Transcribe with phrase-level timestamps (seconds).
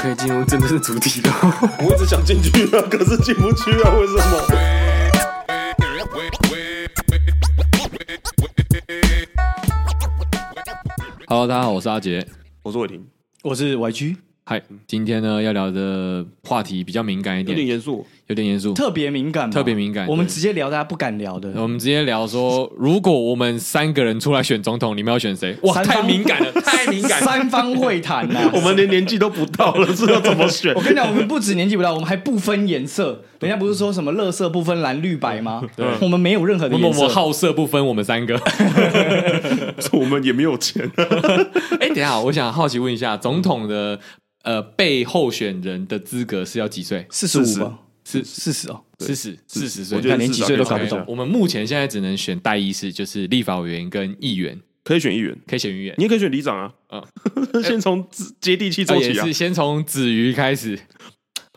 [0.00, 1.32] 可以进入真正的主题了。
[1.82, 4.22] 我一直想进去啊，可是进不去啊，为什么
[11.26, 12.26] ？Hello，大家好，我是阿杰，
[12.62, 13.06] 我是伟霆，
[13.42, 14.16] 我是 YG。
[14.50, 18.06] 嗨，今天呢要聊的话题比较敏感一点，有点严肃。
[18.28, 20.06] 有点严肃，特别敏感，特别敏感。
[20.06, 21.50] 我们直接聊大家不敢聊的。
[21.56, 25.54] 我们直接聊说，如果我们三个人出来选总统，你们要选谁？
[25.64, 27.26] 哇，太敏感了， 太敏感了。
[27.26, 30.72] 三方会谈呐， 我们连年纪都不到了，是要怎么选？
[30.76, 33.22] 我跟你讲，我们不止年纪不到，我们还不分颜色。
[33.40, 35.62] 人家不是说什么乐色不分蓝绿白吗？
[35.76, 37.00] 对，我们没有任何的颜色。
[37.02, 38.38] 我们好色不分，我们三个，
[39.92, 40.90] 我们也没有钱。
[41.80, 43.98] 哎，等一下，我想好奇问一下，总统的
[44.42, 47.06] 呃被候选人的资格是要几岁？
[47.10, 47.78] 四十五吗？
[48.04, 51.04] 四四十哦，四十四十岁，我觉得连几岁都搞不懂。
[51.06, 56.72] 我们目前现在只能选代议士，就是立法委员跟议员，可以选议员，可以选议员，你也可以选里长啊。
[56.88, 57.04] 啊，
[57.62, 58.08] 先从
[58.40, 60.78] 接地气做起啊，是先从子瑜开始，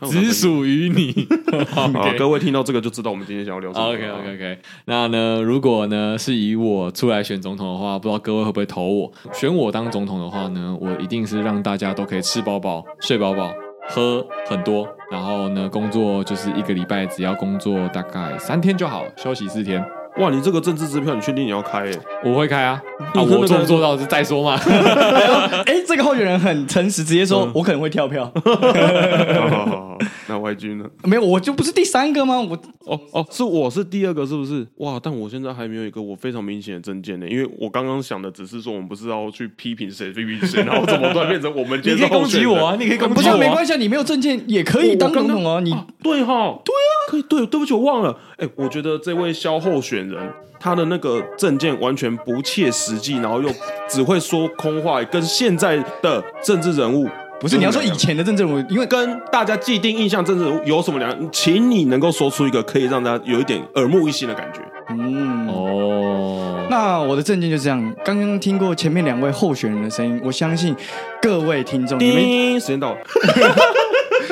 [0.10, 1.28] 只属于你。
[1.72, 3.86] 好， 各位听到这个就知道我们今天想要聊什么。
[3.88, 9.12] OK OK OK，那呢，如果呢是以我出来选总统的话，不知道各位会不会投我？
[9.34, 13.52] 选我当总统的话呢，我一定是让大家都可以吃饱饱、睡饱饱。
[13.90, 19.84] 喝很多，然后呢，工作就是一个礼拜只要工作大概三天就好，休息四天。
[20.18, 21.80] 哇，你这个政治支票，你确定你要开？
[21.90, 21.92] 哎，
[22.24, 22.82] 我会开啊，
[23.14, 24.60] 啊，我做不做到是再说嘛。
[25.66, 28.30] 哎，这个候选人很诚实，直接说我可能会跳票。
[28.44, 30.86] 好好好，那 YG 呢？
[31.04, 32.40] 没有，我就不是第三个吗？
[32.40, 34.68] 我哦哦，是我是第二个，是不是？
[34.78, 41.80] 哇，但我现在还没有一个我非常明显的证件呢，因为我刚刚想的只是说，我们不是要去批评谁批评谁， 然后怎么突然变成我们？
[41.80, 45.62] 你可以攻击我啊，你可以攻击我，不是没关系，你没有证件也可以当总统啊。
[45.62, 45.72] 你
[46.04, 47.22] 对哈，对啊，可以。
[47.24, 48.18] 对，对不起，我忘了。
[48.38, 50.18] 哎，我觉得这位肖候选人，
[50.60, 53.50] 他的那个证件完全不切实际，然后又
[53.90, 61.30] 只会说空话，跟现在的政治人物不是，你要说以前的政治人物，因为跟大家既定印象政治人物有什么两样？
[61.32, 64.62] 请你能够说出一个可以让大家有一点耳目一新的感觉。
[64.90, 67.96] 嗯哦，那我的证件就这样。
[68.04, 70.76] 刚刚听过前面两位候选人的声音，我相信
[71.22, 73.00] 各位听众，你们时间到了。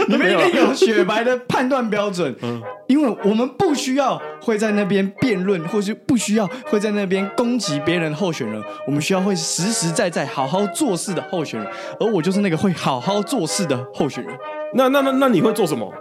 [0.10, 14.36] 你们一定有雪白的判断标准，嗯，因为我们不需要会在那边辩论，或是不需要会在那边攻击别人候选人，我们需要会实实在在好好做事的候选人，而我就是那个会好好做事的候选人。
[14.74, 15.94] 那那那那你会做什么？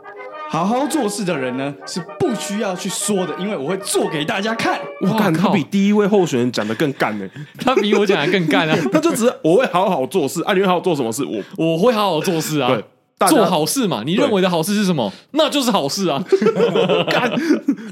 [0.51, 4.81] 好好做事的人呢，是不需要去说的，因为我会做给大家看。
[5.03, 8.75] 我看他比第一位候选人讲的更干呢，他比我讲的更干啊！
[8.91, 11.23] 他就只是我会好好做事，啊，你会好好做什么事？
[11.23, 12.69] 我我会好好做事啊。
[12.69, 12.83] 对。
[13.27, 14.03] 做好事嘛？
[14.05, 15.13] 你认为的好事是什么？
[15.33, 16.25] 那就是好事啊！
[17.11, 17.33] 干，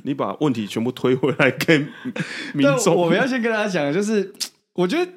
[0.05, 1.79] 你把问题全部推回来给
[2.55, 2.95] 民众。
[2.95, 4.33] 我们要先跟大家讲，就是
[4.75, 5.11] 我觉得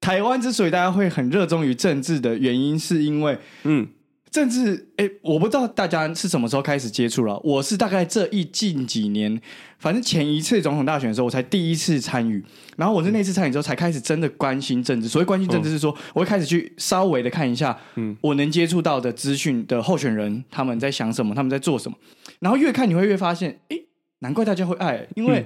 [0.00, 3.88] 台湾之所以大家会很热衷于政治的原因，是因为嗯。
[4.30, 7.40] 政治，哎，我不知道大家是什么时候开始接触了。
[7.42, 9.40] 我是大概这一近几年，
[9.78, 12.44] 反正前一次总统大选的时候，我才第一次参与。
[12.76, 15.08] 然后我是那次参与之后，才开始真的关心政治。
[15.08, 21.98] 所谓关心政治，是说我会开始去稍微的看一下，嗯，我能接触到的资讯的候选人他们在想什么，他们在做什么。
[22.38, 23.76] 然后越看你会越发现，哎，
[24.20, 25.44] 难怪大家会爱，因为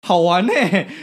[0.00, 0.52] 好玩呢。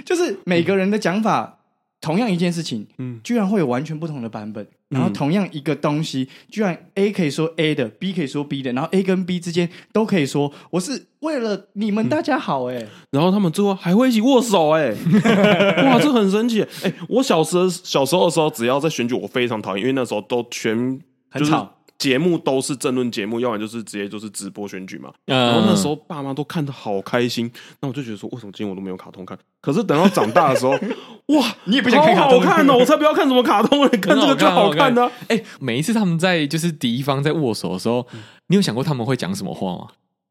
[0.04, 1.57] 就是每个人的讲法，
[2.00, 4.66] 同样一件事情，嗯，居然会有完全不同的版本。
[4.90, 14.92] 然后同样一个东西，居然 A 可以说 A 的，B 可以说 B 的，然后 A 跟 B 之间都可以说我是为了你们大家好哎、欸，然后他们最后还会一起握手哎，
[15.92, 16.94] 哇，这很神奇哎！
[17.10, 20.98] 我小时候小时候的时候，只要在选举，我非常讨厌，因为那时候都全
[21.36, 21.52] 就是。
[21.52, 25.12] 很吵节目都是政论节目，要不然就是直接就是直播选举嘛。
[25.26, 29.38] 嗯、然后那时候爸妈都看的好开心，那我就觉得说，为什么今天我都没有卡通看？
[29.62, 30.72] 可是等到长大的时候，
[31.36, 32.40] 哇，你也不想看卡通？
[32.40, 32.78] 好好看哦！
[32.78, 35.12] 我才不要看什么卡通， 看这个就好看呢、啊。
[35.28, 39.88] 哎、欸，每一次他们在就是敌方在握手的时候，嗯、你有想过他们会讲什么话吗？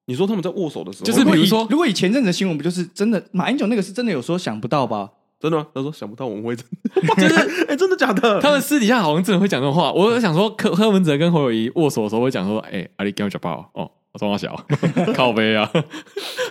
[0.07, 5.11] 你说他们在握手的时候，就是比如说，如果以前阵子新闻不就是真的马英九那个是真的有说想不到吧？
[5.39, 5.67] 真的吗？
[5.75, 8.41] 他说想不到我们会真的， 就是哎、欸，真的假的？
[8.41, 9.93] 他们私底下好像真的会讲这种话。
[9.93, 14.59] 我想说柯，柯柯文哲跟侯友谊握手的时候会讲说：“哎、欸，阿里给我脚包哦，我装小
[15.15, 15.71] 靠背啊。”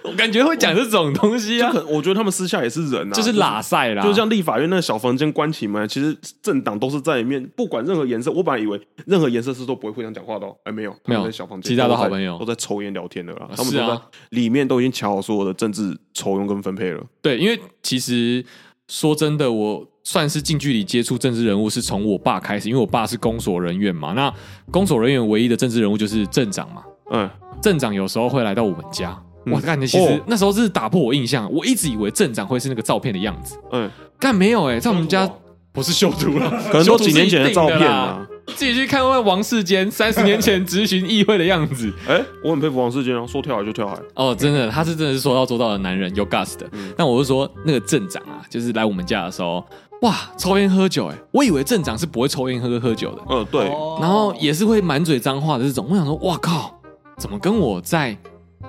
[0.05, 1.73] 我感觉会讲这种东西啊。
[1.87, 8.31] 我觉得他们私下也是人啊，就是拉赛啦，就像立法院那个小房间关起门，其实政党都是在里面，不管任何颜色。
[8.31, 13.49] 我本来以为任何颜色是都不会互相讲话的，哎、欸，没有，没有在小房间，其他的好朋友都在抽烟聊天的啦。
[13.55, 17.03] 他们都在里面都已经瞧好所有的政治抽佣跟分配了。
[17.21, 18.45] 对，因为其实。
[18.87, 24.13] 说真的，我算是近距离接触政治人物是从我爸开始，因为我爸是公所人员嘛。
[24.13, 24.31] 那
[24.69, 26.83] 公所人员唯一的政治人物就是镇长嘛。
[27.11, 27.29] 嗯，
[27.61, 33.57] 镇长有时候会来到我们家，嗯、我感觉其实那时候是打破我印象，我一直以为镇长会是那个照片的样子。
[33.71, 35.29] 嗯，但没有哎、欸，在我们家
[35.71, 38.25] 不是修图了， 可能都几年前的照片啊。
[38.55, 41.91] 自己去看看王世坚三十年前执行议会的样子。
[42.07, 43.97] 哎、欸，我很佩服王世坚啊，说跳海就跳海。
[44.13, 46.69] 哦，真的，他是真的是说到做到的男人，有 gas 的。
[46.73, 49.65] 嗯、但我是说，那个镇长啊，就是来我们家的时候，
[50.03, 53.21] 哇，抽烟喝酒、欸，哎，我以为镇长是不会抽烟喝喝酒的。
[53.31, 53.65] 嗯，对。
[53.99, 55.87] 然后也是会满嘴脏话的这种。
[55.89, 56.74] 我想说，哇靠，
[57.17, 58.17] 怎么跟我在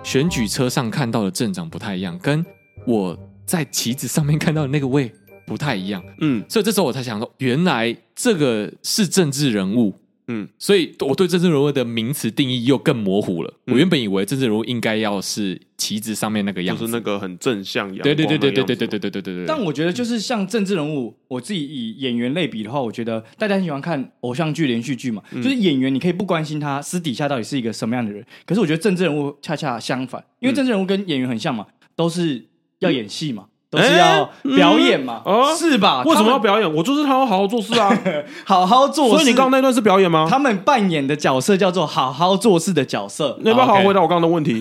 [0.03, 2.19] 选举车上看到的镇长不太一样？
[2.19, 2.45] 跟
[2.87, 5.13] 我在旗子上面看到的那个位
[5.47, 6.03] 不太一样。
[6.21, 9.95] 嗯，所以这时候我才想说，原来这个是政治人物。
[10.29, 13.55] 嗯，所以我对政治人物的名词定义又更模糊了。
[13.67, 18.03] 嗯、我原本以为政治人物应该要是旗子上面那个样子，就是那个很正向阳光。
[18.03, 19.47] 对对对对对对对对对对对。
[19.47, 25.23] 但我觉得就是像政治人物，我自己以演员类比的话，我觉得大家很喜欢看偶像剧、连续剧嘛。
[25.31, 32.47] 嗯、就是演员，你可以不关心他私底下到底是一个什么样的人，可是我觉得政治人物恰恰相反，因为政治人物跟演员很像嘛，都是
[32.81, 33.45] 要演戏嘛。
[33.47, 36.03] 嗯都是要表演嘛，欸嗯、是吧？
[36.05, 36.75] 为什么要表演？
[36.75, 37.91] 我就是他要好好做事啊，
[38.45, 39.11] 好好做事。
[39.13, 40.27] 所以你刚刚那段是表演吗？
[40.29, 43.39] 他们扮演的角色叫做好好做事的角色。
[43.43, 44.61] 你要不要好好回答我刚刚的问题？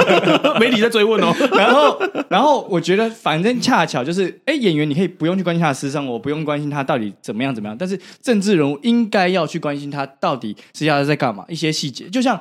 [0.58, 1.34] 媒体在追问哦。
[1.52, 1.98] 然后，
[2.28, 7.76] 然后我觉得反正恰巧就是，哎、欸，演员你可以不用去关心他的私生活，不用关心他到底怎么样怎么样。
[7.78, 12.08] 但是政治人物应该要去关心他到底私下在干嘛，一些细节。
[12.08, 12.40] 就像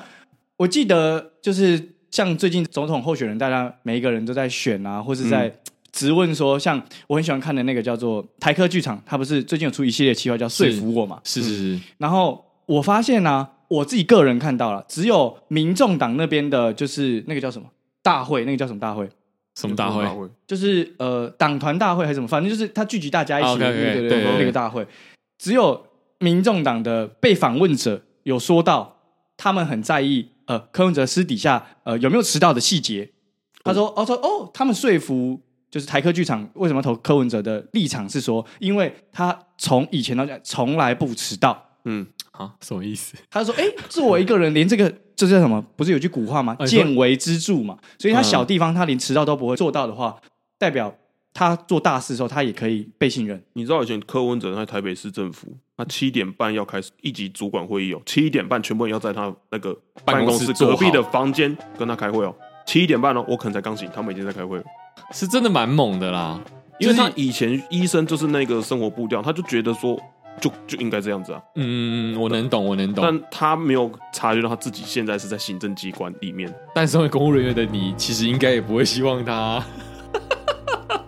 [0.57, 5.53] 我记得，就是像最近总统候选人，大家每一个人都在选啊，或是在。
[5.95, 11.21] 嗯质问说，像我很喜欢看的那个叫做台科剧场，它不是最近有出一系列企划叫说服我嘛？
[11.23, 11.79] 是是是。
[11.99, 17.69] 然后我发现呢、啊，我自己个人看到了，只有民众党那边的，就是那个叫什么
[18.03, 19.09] 大会，那个叫什么大会？
[19.55, 20.03] 什么大会？
[20.45, 22.27] 就是呃党团大会还是什么？
[22.27, 24.85] 反正就是他聚集大家一起的，对对对，那个大会。
[25.37, 25.81] 只有
[26.19, 28.97] 民众党的被访问者有说到，
[29.37, 33.11] 他们很在意呃柯文哲私底下呃有没有迟到的细节。
[33.63, 35.39] 他说哦说哦，他们说服。
[35.75, 41.61] 就是台科剧场为什么投柯文哲的立场是说，因为他从以前到现在从来不迟到。
[41.83, 43.17] 嗯，啊，什么意思？
[43.29, 45.61] 他就说，哎、欸，作为一个人，连这个 这叫什么？
[45.75, 46.55] 不是有句古话吗？
[46.65, 47.77] 见微知著嘛。
[47.99, 50.15] 所以他小地方他连迟到都不会做到的话，
[50.57, 50.95] 代表
[51.33, 53.43] 他做大事的时候他也可以被信任。
[53.51, 62.33] 你知道以前柯文哲在台北市政府，他七点半要开始一级主管会议哦，七点半全部人要在他那个办公室隔壁的房间跟他开会哦。
[62.65, 64.63] 七点半哦，我可能才刚醒，他们已经在开会了。
[65.11, 66.39] 是真的蛮猛的啦，
[66.79, 69.99] 因为他以前医生就是那个生活步调，他就觉得说
[70.41, 71.41] 就就应该这样子啊。
[71.55, 73.03] 嗯，我能懂，我能懂。
[73.03, 76.53] 但他没有察觉到他自己现在是在行政机关里面。
[76.73, 79.63] 但身为公务人员的你，其实应该也不会希望他。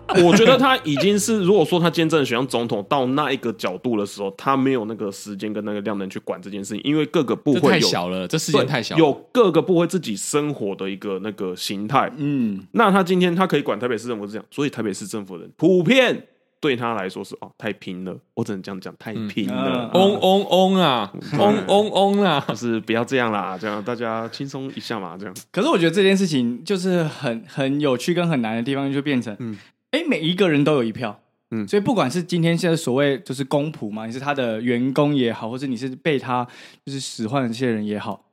[0.24, 12.10] 我觉得他已经是，如果说他今天真的选上总统，到那一个角度的时候，他没有那个时间跟那个量能去管这件事情，因为各个部会有太小了，这时间太小了，有各个部会自己生活的一个那个形态。
[12.16, 16.26] 嗯，那他今天他可以管台北市政府是这样，所以台北市政府的人普遍
[16.58, 25.34] 对他来说是哦太拼了，我只能这样讲，太拼了，嗡嗡嗡啊，嗡嗡嗡啊，就是不要这样啦，这样大家轻松一下嘛，这样。
[25.52, 29.58] 可是我觉得这件事情就是很很有趣跟很难的地方，就变成嗯。
[29.90, 31.20] 哎，每一个人都有一票，
[31.50, 36.46] 嗯，所以不管是今天现在所谓就是公仆嘛，你是他的员工也好，或者你是被他
[36.84, 38.26] 就是使唤的这些人也好，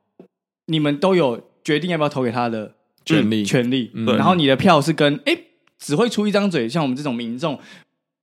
[0.66, 2.74] 你们都有决定要不要投给他的
[3.04, 3.90] 权利，权利。
[4.18, 5.36] 然后你的票是跟哎
[5.78, 7.58] 只会出一张嘴，像我们这种民众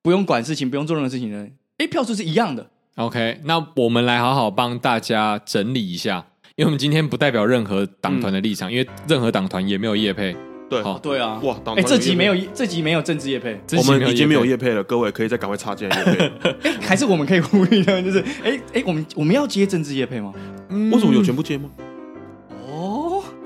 [0.04, 2.70] 不用管事情、不用做任何事情的人，哎，票数是一样的。
[2.96, 10.36] OK，那我们来好好帮大家整理一下，因为我们今天不代表任何党团的立场，嗯、因为任何党团也没有业配。
[10.74, 16.32] 对，好，对啊，哇，哎，这集没有，这集没有政治叶配，我们已经没有叶配了，各位可以再赶快插进来业配。
[16.70, 20.34] 哎，还是我们可以呼吁他们，就是，哎哎，我们我们要接政治叶配吗？
[20.92, 21.70] 为什么有全部接吗？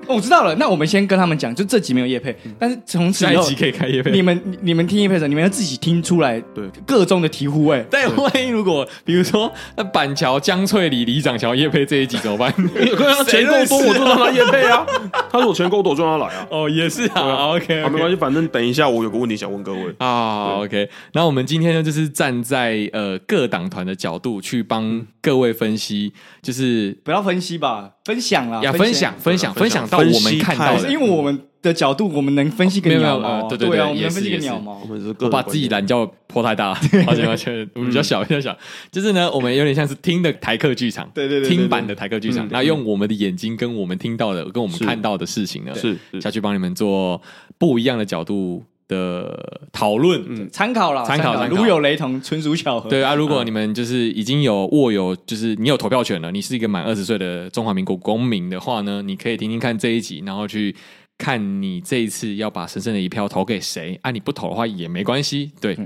[0.07, 4.11] 我知道了，那我们先跟他们讲，就这集没有叶配，但是从此以后下一集可以开业配。
[4.11, 7.85] 你们你们听叶配的时候，你们要自己听出来，对各中的醍醐味。
[7.91, 12.53] 但万一如果比如说那板桥江翠里里长想要业配这一集怎么办？
[13.27, 14.85] 钱够多我就让他业配啊。
[15.31, 16.47] 他说我钱够多就让他来啊。
[16.49, 17.53] 哦，也是啊。
[17.55, 20.59] OK，好，没关系，反正等一下我有个问题想问各位啊。
[20.59, 27.91] OK，那我们今天呢，就是站在呃各党团的角度去帮各位分析，就是不要分析吧。
[28.05, 34.79] 分享了，要分享分享分享到我们看到的，因为我们的角度，我们能分析个鸟毛，对对对，我们能分析个鸟毛。
[34.81, 36.69] 我们是把自己懒觉破太大，
[37.07, 38.55] 而且而且，我们比较小比较小。
[38.91, 45.97] 就是呢，我们有点像是听的台客剧场，对对对，听版的台客剧场，那用我们的眼睛跟我们听到的，跟我们看到的事情呢，是。
[46.21, 47.21] 下去帮你们做
[47.57, 52.89] 不一样的角度的讨论，嗯，参考了，参考，如有雷同，纯属巧合。
[52.89, 60.75] 对啊，如果你们就是已经有握有，就是你有投票权了，你是一个满二十岁的中华民国公民的话呢，你可以听听看这一集，然后去
[61.17, 63.99] 看你这一次要把神圣的一票投给谁。
[64.01, 65.51] 啊，你不投的话也没关系。
[65.59, 65.77] 对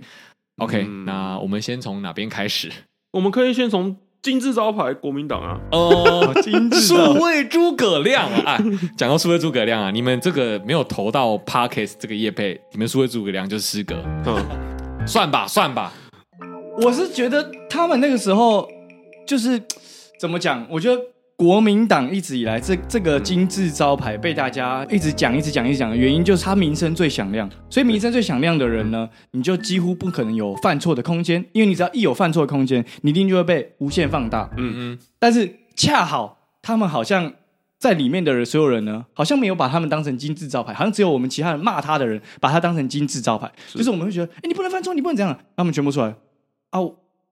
[0.58, 2.70] ，OK，那我们先从哪边开始？
[3.14, 8.58] 我们可以先从金字招牌国民党啊，哦， 金字数位诸葛亮啊，
[8.96, 15.92] 讲到数位诸葛亮啊，你们这个没有投到 Parkes 这个业配，你们数位诸葛亮就是失格，嗯，算吧算吧，
[16.82, 18.68] 我是觉得他们那个时候
[19.26, 19.60] 就是
[20.20, 21.02] 怎么讲，我觉得。
[21.42, 27.50] 国民党一直以来，这这个金字招牌被大家一直讲、一直讲、一直讲的原因，就是他名声最响亮。
[27.68, 34.48] 所以名声最响亮的人呢，你就几乎不可能有犯错的空间，因为你只要一有犯错的空间，你一定就会被无限放大。
[34.56, 35.00] 嗯嗯。
[35.18, 37.34] 但是恰好他们好像
[37.80, 43.52] 在里面的人，所有人呢，好像没有把他们当成金字招牌，好像只有我们其他人骂他的人把他当成金字招牌。
[43.68, 45.36] 是就是我们会觉得，哎，你不能犯错，你不能这样。
[45.58, 46.14] 他们全部出来
[46.70, 46.80] 啊，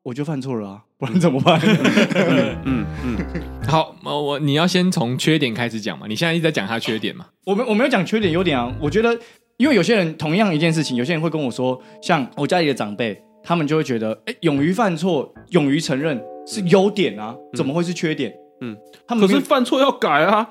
[0.10, 0.82] 我就犯错了啊。
[0.98, 1.58] 不然怎么办？
[1.63, 3.18] 嗯 嗯嗯，
[3.68, 6.08] 好，我你要先从缺点开始讲嘛。
[6.08, 7.28] 你现在一直在讲他缺点嘛？
[7.46, 8.74] 我没我没有讲缺点优点啊。
[8.82, 9.18] 我觉得，
[9.58, 18.34] 因为有些人同样一件事情，有些人会跟我说，像我家里的长辈，他们就会觉得，哎，勇于犯错，勇于承认是优点啊，怎么会是缺点？
[18.62, 18.75] 嗯，
[19.08, 20.46] 他们可是犯错要改啊，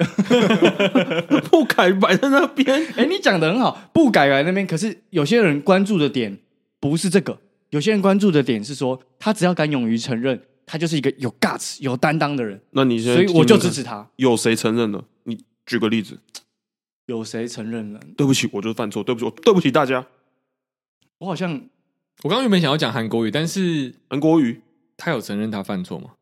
[1.50, 2.86] 不改摆在那边。
[2.96, 4.66] 哎，你讲的很好，不改摆在那边。
[4.66, 6.38] 可是有些人关注的点
[6.80, 7.40] 不是这个。
[7.70, 12.60] 有些人关注的点是说，他只要敢勇于承认，他就是一个有 guts、有担当的人。
[12.70, 14.08] 那你所以我就支持他。
[14.16, 15.04] 有谁承认了？
[15.24, 16.18] 你举个例子。
[17.06, 18.00] 有谁承认了？
[18.16, 19.02] 对不起，我就是犯错。
[19.02, 20.06] 对不起，我对不起大家。
[21.18, 21.52] 我好像，
[22.22, 24.60] 我刚刚原本想要讲韩国瑜，但是韩国瑜
[24.96, 26.12] 他有承认他犯错吗？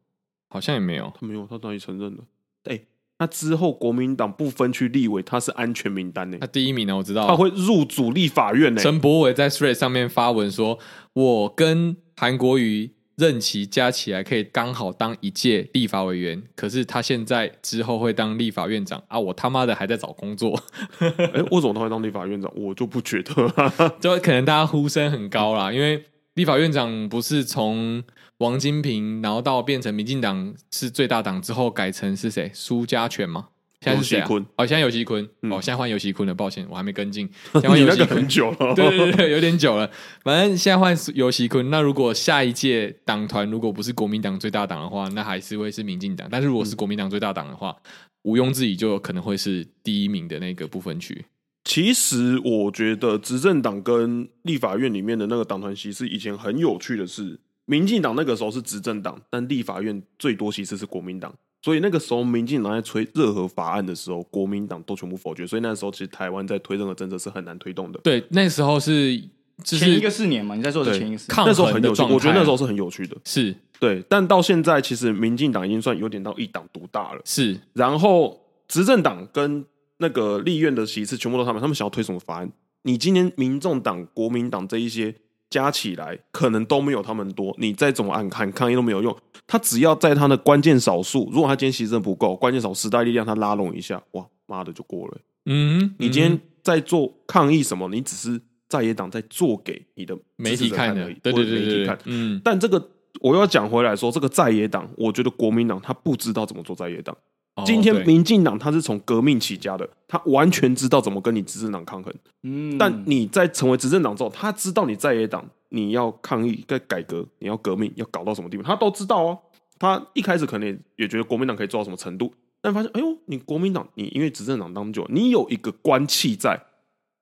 [0.49, 1.13] 好像也没有。
[1.19, 2.25] 他没有，他当然承认了。
[2.65, 2.81] 哎。
[3.19, 6.37] 那之后，国民党不分区立委，他是安全名单呢。
[6.39, 7.27] 他第一名呢，我知道。
[7.27, 8.83] 他会入主立法院呢。
[8.83, 10.79] 陈柏伟在 Thread 上面发文说
[11.15, 19.19] ：“我跟韩国瑜任期加起来可以刚好当一届立法委员，可是他现在之后会当立法院长啊！
[19.19, 20.63] 我他妈的还在找工作。
[21.01, 22.53] 哎，为什么他会当立法院长？
[22.55, 26.05] 我就不觉得， 就可能大家呼声很高啦，因为
[26.35, 28.05] 立法院长不是从。”
[28.39, 32.51] 王金平，然后到变成民进党是最大党之后，改成是谁？
[32.53, 33.49] 苏家全吗？
[33.81, 34.27] 现在是谁、啊？
[34.57, 35.29] 哦，现在游锡堃。
[35.43, 36.35] 嗯、哦，现在换游锡堃了。
[36.35, 37.29] 抱歉，我还没跟进。
[37.53, 39.89] 现在换游锡堃很久了，对对对，有点久了。
[40.25, 41.63] 反正现在换游锡堃。
[41.71, 46.27] 那如果下一届党团如果不是国民党最大党的话，那还是会是民进党。
[46.31, 47.91] 但是如果是国民党最大党的话，嗯、
[48.23, 51.25] 毋庸置疑就有可能会是第一名的那个部分区。
[51.65, 57.39] 其实我觉得执政党跟立法院里面的那个党团席是以前很有趣的事。
[57.67, 67.99] 民进党那个时候是执政党，但立法院最多其次是国民党，所以那个时候民进党在推任何法案的时候，国民党都全部否决，所以那时候其实台湾在推任何政策是很难推动的。
[68.05, 69.21] 对，那时候是
[69.65, 74.01] 前一个四年嘛，你在说的前一个四年，那时候很有趣，我觉得那时候是很有趣的，是对。
[74.09, 77.59] 但到现在，其实民进党已经算有点到一党独大了，是。
[77.73, 79.65] 然后执政党跟
[79.97, 82.53] 那个立院的席次全部都他们，他们想要推什么法案？
[82.83, 85.13] 你今天民众党、国民党这一些。
[85.49, 89.17] 加起来可能都没有他们多，你再怎么按抗抗议都没有用。
[89.47, 95.19] 他只要在他的关键少数，如果他今天牺牲不够，关键少时代力量他拉拢一下，哇妈的就过了。
[95.45, 97.89] 嗯，嗯，你今天在做抗议什么？
[97.89, 101.99] 你只是在野党在做给你的媒体看而已，对对对，媒体看。
[102.05, 107.17] 嗯，但这个我要讲回来说，这个在野党，我觉得国民党他不知道怎么做在野党。
[107.65, 112.13] 今天民进党他是从革命起家的，他完全知道怎么跟你执政党抗衡。
[112.43, 119.39] 嗯，但你在成为执政党之后，他知道你在野党你要抗议、该改革、你要革命、要搞到什么地步，他都知道哦。
[119.79, 126.61] 他一开始可能也觉得国民党可以做到什么程度，但发现哎呦，你国民党你因为执政党当久，你有一个官气在，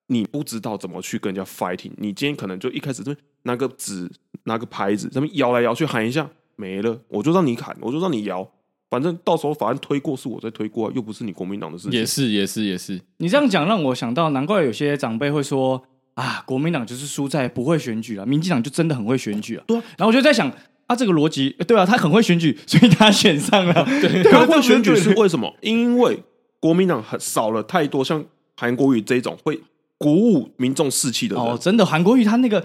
[0.09, 1.93] 你不知道怎么去跟人家 fighting。
[1.97, 4.11] 你今天可能就一开始就拿个纸、
[4.45, 8.49] 拿个牌子，这么摇来摇去喊一下没了，我就让你喊，我就让你摇。
[8.95, 11.99] 反正到时候法案推过是我在推过啊，又不是你国民党的事情。
[11.99, 15.83] 也是也是也是，你这样讲让我想到，难怪有些长辈会说
[16.15, 19.65] 啊，国民党就是输在不会选举了，民进党就真的很会选举啊。
[19.67, 20.49] 对啊，然后我就在想
[20.87, 23.85] 啊，这个逻辑对啊，他很会选举，所以他选上了。
[24.01, 25.53] 对， 他会选举是为什么？
[25.61, 26.23] 因为
[26.61, 28.25] 国民党很少了太多像
[28.57, 29.61] 韩国瑜这种会
[29.99, 31.45] 鼓舞民众士气的人。
[31.45, 32.65] 哦，真的，韩国瑜他那个。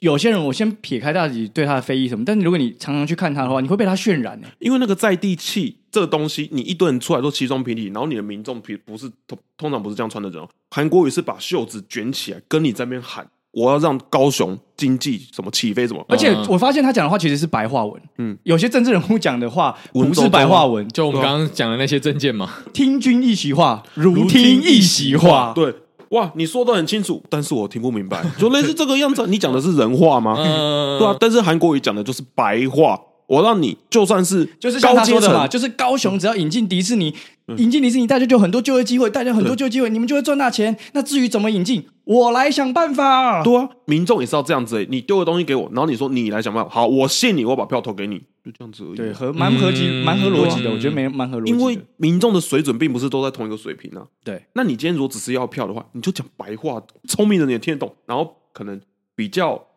[0.00, 4.48] 有些人，我先撇开大家对他的非议什么，但是如果你常常去看他的话，你会被他渲染呢。
[4.60, 10.42] 因为那个在地气这个东西，你一堆人出来都西装笔挺，然后你的民众不是通通常不是这样穿的人。
[10.70, 18.00] 韩国语是把袖子卷起来，跟你在那边喊：“我要让高雄经济什么起飞什么。”而且我发现他讲的话其实是白话文。
[18.18, 22.62] 嗯，有些政治人物讲的话不是白话文，就我们刚刚讲的那些政见嘛。
[22.72, 25.52] 听君一席话，如听一席话。
[25.54, 25.74] 对。
[26.10, 29.26] 哇，你说的很清楚，但是我听不明白，就类似这个样子。
[29.26, 30.36] 你讲的是人话吗？
[30.36, 32.98] 对啊，但是韩国语讲的就是白话。
[33.28, 37.14] 我让你就算是就是像他说的嘛，就是高雄只要引进迪士尼，
[37.58, 40.74] 引进迪士尼，大家就有很多就业机会，大家很多就业机会，你们就会赚大钱。
[40.94, 43.42] 那至于怎么引进，我来想办法。
[43.42, 44.84] 对啊，民众也是要这样子。
[44.88, 46.70] 你丢个东西给我，然后你说你来想办法。
[46.70, 48.96] 好，我信你，我把票投给你，就这样子而已。
[48.96, 50.70] 对，合蛮合逻辑，蛮合逻辑的。
[50.70, 54.06] 我觉得没蛮合逻辑，因为民众的水准并不是都在同一个水平啊。
[54.24, 58.80] 对，那你今天如果只是要票的话，你就讲白话，聪明的人也听得懂，然后可能
[59.14, 59.67] 比较。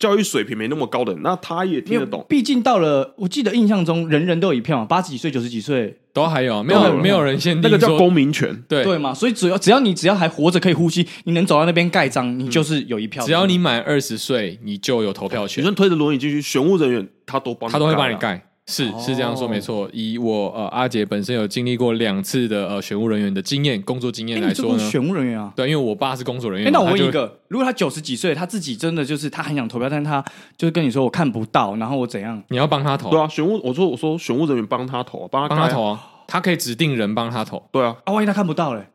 [0.00, 2.26] 教育水平没那么高的，那他也听得懂。
[2.28, 9.14] 毕竟到了，我记得印象中，人人都有一票嘛，八十几岁、九十几岁都还有，没有没有人限定，那个叫公民权，对对嘛。
[9.14, 13.24] 所以只要只要你只要还活着可以呼吸，你能走到那边盖章，你就是有一票。
[13.24, 15.62] 只要你满二十岁，你就有投票权。
[15.62, 18.49] 你说推着轮椅进去，选务人员他都帮，他都会帮你盖。
[18.70, 26.70] 是是这样说没错，以我呃阿杰本身有经历过两次的呃选务人员的经验，工作经验来说呢，选务人员啊，对，因为我爸是工作人员。
[26.72, 30.24] 那我问一个，如果他九十几岁，他自己真的就是他很想投票，但是他
[30.56, 32.40] 就是跟你说我看不到，然后我怎样？
[32.48, 33.10] 你要帮他投？
[33.10, 37.68] 对啊，选务我说我说选务人员帮他投，帮他帮他投啊，他可以指定人帮他投。
[37.72, 38.86] 对啊，啊，万一他看不到嘞，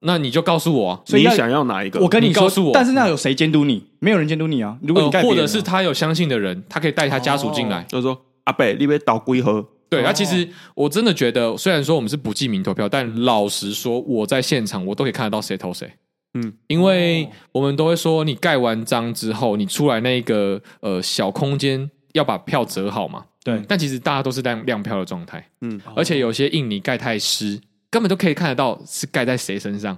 [0.00, 1.98] 那你就告诉我，所以你想要哪一个？
[2.00, 3.84] 我跟你告诉我，但是那有谁监督你？
[3.98, 4.76] 没有人监督你啊。
[4.82, 9.66] 如果你盖，或者是他有相信的人，他可以带他家属进来，就是说阿伯，你要倒龟盒。
[9.90, 15.88] 对，那其实我真的觉得，虽然说我们是不记名投票，但老实说，我在现场我都可以看得到谁投谁。
[16.36, 23.24] 嗯，因为我们都会说，你盖完章之后，你出来那个呃小空间要把票折好嘛。
[23.44, 25.46] 对，但其实大家都是在亮票的状态。
[25.60, 29.96] 嗯，而且有些印泥盖太湿，根本都可以看得到是盖在谁身上。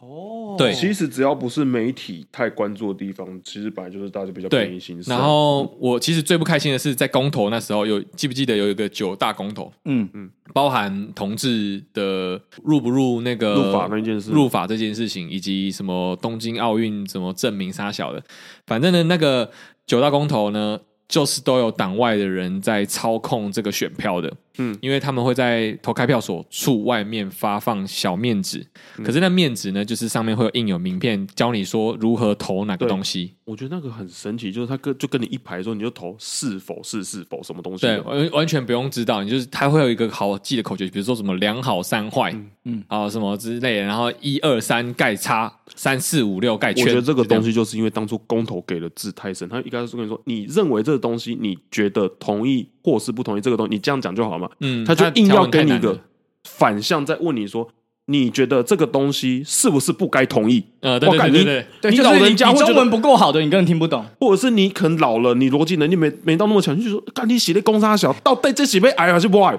[0.00, 5.10] 哦，对，其实只要不是媒体太关注的地方，其实本来就是大家比较便宜行事。
[5.10, 9.72] 然后我其实最不开心的是，在公投那时候有记不记得有一个九大公投？
[9.84, 18.22] 嗯嗯，包含同志的入不入那个入法那件事，入法这件事情，以及什么东京奥运什么证明杀小的，
[18.66, 19.50] 反正呢，那个
[19.86, 20.78] 九大公投呢，
[21.08, 24.32] 就是都有党外的人在操控这个选票的。
[24.58, 28.64] 嗯，因为他们会在投开票所处外面发放小面纸，
[28.98, 33.34] 嗯、可是那面纸呢，就是上面会有印有名片，教你说如何投哪个东西。
[33.44, 37.86] 我觉得那个很神奇，就是他跟就跟你一排说，你就投是否是是否什么东西。
[37.86, 42.30] 对，完完全不用知道，你就是他会有一个好记的口诀，比如说什么两好三坏，
[42.64, 46.84] 嗯啊什么之类的，然后一二三盖叉，三四五六盖圈。
[46.84, 54.48] 我觉得这个东西就是因为当初公投给的字太深，他一开始跟你说，你认为这个东西，你觉得同意或是不同意这个东西，你这样讲就好了嘛。
[54.60, 55.98] 嗯，他就硬要给你一个
[56.44, 57.68] 反向，在问你说，
[58.06, 60.64] 你觉得这个东西是不是不该同意？
[60.80, 69.58] 呃，对对对对，对，你老人家中文不够好的，你根本听不懂，或者是你可能老了，你逻辑能力没没到那么强，就说，干你写的公差小，到底这是被矮还是不矮？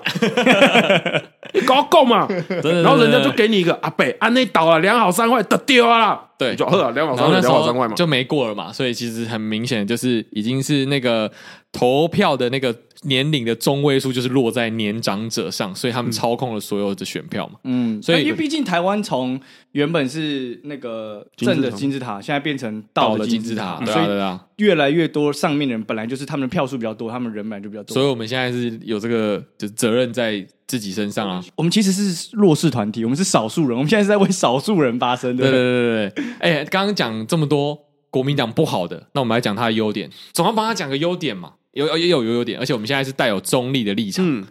[1.53, 2.27] 你搞够嘛？
[2.63, 6.28] 然后人家就给你一个阿北，安内倒了，两好三坏，得丢了。
[6.39, 8.73] 对，就喝了两秒三坏，两秒三坏嘛，就没过了嘛。
[8.73, 11.31] 所以其实很明显，就是已经是那个
[11.71, 12.75] 投票的那个。
[13.03, 17.53] 年龄的中位数就是落在年长者上，所以他们操控了所有的选票嘛。
[17.63, 19.39] 嗯，所以因为毕竟台湾从
[19.71, 31.43] 原本是那个正的金字塔，现在变成倒的金字塔，对啊，对啊，越来越多上面的人本来就是他们的票数比较多，他们人本来就比较多，所以我们现在是有这个就责任在自己身上啊。
[31.55, 35.35] 我们其实是弱势团体，我们是少数人，我们现在是在为少数人发声。
[35.35, 36.33] 对对对对对。
[36.39, 37.77] 哎，刚刚讲这么多
[38.11, 41.53] 国民党不好的，那我们来讲他的优点，总要帮他讲个优点嘛。
[41.73, 44.23] 有也有有优点，而且我们现在是带有中立的立场。
[44.27, 44.45] 嗯，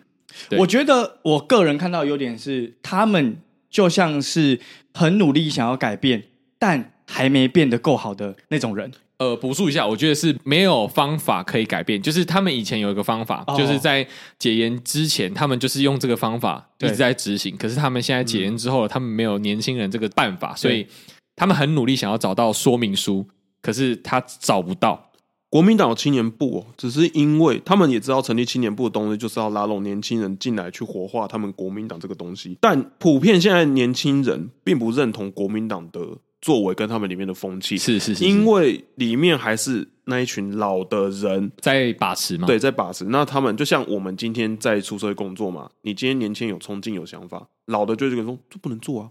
[0.58, 3.38] 我觉得我个人看到的优点是，他们
[3.70, 4.60] 就像是
[4.92, 6.24] 很努力想要改变，
[6.58, 8.92] 但还没变得够好的那种人。
[9.18, 12.00] 呃，补述一下，我觉得是没有方法可以改变。
[12.00, 14.06] 就是他们以前有一个方法，哦、就是在
[14.38, 17.56] 解严之前，他们就是用这个方法一直在执行。
[17.56, 20.86] 可是他们现在解严之后，嗯、他们没有年轻人这个办法，所以
[21.34, 23.26] 他们很努力想要找到说明书，
[23.60, 25.10] 可是他找不到。
[25.50, 36.00] 国民党有青年部哦，只是因为他们也知道成立青年部的东西就是要拉拢年轻人进来去活化他们国民党这个东西，但普遍现在年轻人并不认同国民党的
[36.40, 43.04] 作为跟他们里面的风气，是是是，因为里面还是那一群老的人在把持嘛，对，在把持。
[43.06, 49.08] 那他们就像我们今天在出社会工作嘛，你今天年轻有冲劲有想法，老的就这个说这不能做啊，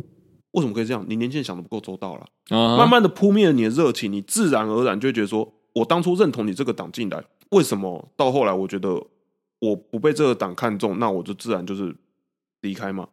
[0.51, 1.05] 为什么可以这样？
[1.07, 2.77] 你年轻人想的不够周到了，uh huh.
[2.77, 5.53] 慢慢的扑灭了你的热情，你自然而然就会觉得说。
[5.73, 8.99] 我当初认同你这个党进来，为什么到后来我觉得
[9.59, 11.95] 我不被这个党看中，那我就自然就是
[12.61, 13.07] 离开嘛？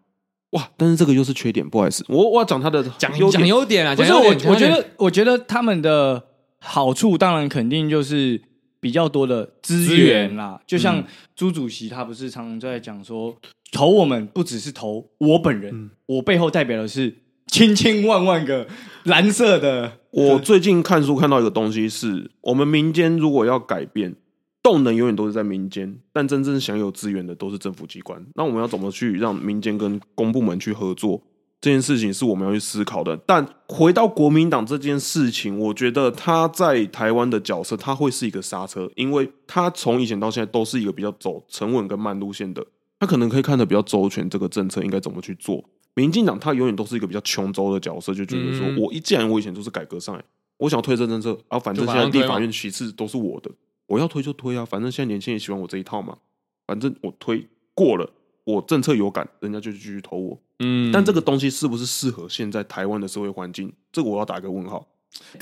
[0.55, 0.69] 哇！
[0.77, 6.23] 但是这个又是缺点，不好意思，我我要讲他的讲优讲优点啊，不是我，我觉得我觉得他们的
[6.59, 8.43] 好处当然肯定就是
[8.81, 11.05] 比较多的资源啦，源就像
[11.37, 13.37] 朱主席他不是常常在讲说，
[13.71, 17.19] 投我们不只是投我本人，嗯、我背后代表的是。
[17.47, 18.67] 千千万万个
[19.05, 19.93] 蓝色的。
[20.11, 24.17] 我最近看书看到一个东西是，我们民间如果要改变，
[24.65, 28.25] 动能永远都是在民间，但真正享有资源的都是政府机关。
[28.35, 31.21] 那我们要怎么去让民间跟公部门去合作，
[31.61, 33.15] 这件事情是我们要去思考的。
[33.27, 42.67] 但回到国民党这件事情，我觉得他在台湾的角色，他会是一个刹车，因为他从以前到现在都是一个比较走沉稳跟慢路线的。
[43.01, 45.63] 他可能可以看得比较周全，这个政策应该怎么去做。
[45.95, 50.25] 民进党他永远都是一个比较穷州的角色，就觉得说我一既然我以前都是改革上来，
[50.57, 53.51] 我想要推这政策啊，反正现在立法院其次都是我的，
[53.87, 56.19] 我要推就推啊，反正现在年轻人喜欢我这一套嘛，
[56.67, 58.11] 反正我推过了。
[58.45, 60.39] 我政策有感，人家就继续投我。
[60.59, 63.73] 嗯，但这个东西是不是适合现在台湾的社会环境？
[63.91, 64.87] 这个我要打一个问号。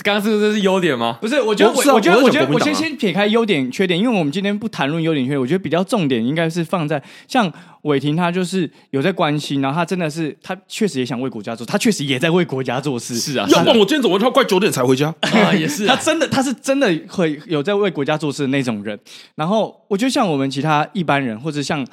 [0.02, 1.18] 刚刚是不是这是优点吗？
[1.20, 13.16] 不是，我觉得我，我觉得我觉得我先先撇开优点缺点，因为我们今天不谈论优点缺点，我觉得比较重点应该是放在像伟霆，他就是有在关心，然后他真的是他确实也想为国家做，他确实也在为国家做事。
[13.16, 15.52] 是啊，要不然我今天怎么他快九点才回家啊？
[15.54, 18.98] 也是，他真的他是真的会有在为国家做事的那种人。
[19.34, 21.86] 然后我觉得像我们其他一般人，或者像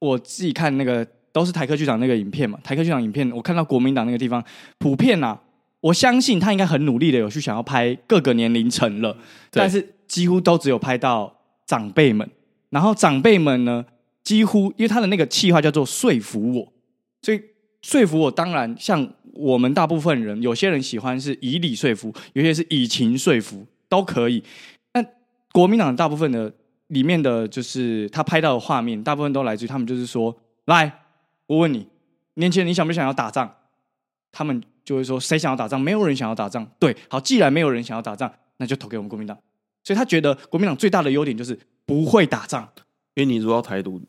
[0.00, 1.06] 我自己看那个。
[1.36, 2.58] 都是台客剧场那个影片嘛？
[2.64, 4.42] 台客剧场影片，我看到国民党那个地方，
[4.78, 5.38] 普遍啊，
[5.80, 9.16] 我相信他应该很努力的有去想要拍各个年龄层了，
[9.50, 12.28] 但是几乎都只有拍到长辈们。
[12.70, 13.84] 然后长辈们呢，
[14.24, 16.72] 几乎因为他的那个气话叫做说服我，
[17.22, 17.40] 所以
[17.82, 24.42] 说服我，当然像我们大部分人，有些人喜欢是以理说服，有些是以情说服，都可以。
[24.90, 25.06] 但
[25.52, 26.52] 国民党大部分的
[26.88, 31.00] 里面的就是他拍到的画面，大部分都来自于他们就是说来。
[31.46, 31.86] 我问你，
[32.34, 33.48] 年轻人，你想不想要打仗？
[34.32, 35.78] 他们就会说，谁想要打仗？
[35.78, 36.64] 没有人想要打仗。
[36.78, 39.36] 对，好，既然没有人想要打仗，那就投给我们国民党。
[39.82, 42.68] 所以他觉得国民党最大的优点就是不会打仗。
[43.14, 44.00] 因为你如果要台独，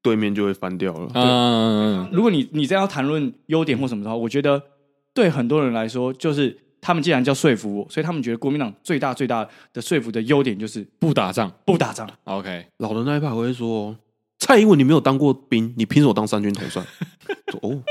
[0.00, 1.10] 对面就会翻掉了。
[1.14, 2.08] 嗯。
[2.12, 4.62] 如果你你这样谈论优点或什么的话，我觉得
[5.12, 12.08] 对很多人来说，就是他们既然叫说服我，所以他们觉得国民党最大最大的说服的优点就是不打仗，不打仗。
[12.22, 13.96] OK，老的那一派会说。
[14.40, 16.82] 蔡英文，你没有当过兵，你凭什么当三军统帅？
[17.62, 17.82] 哦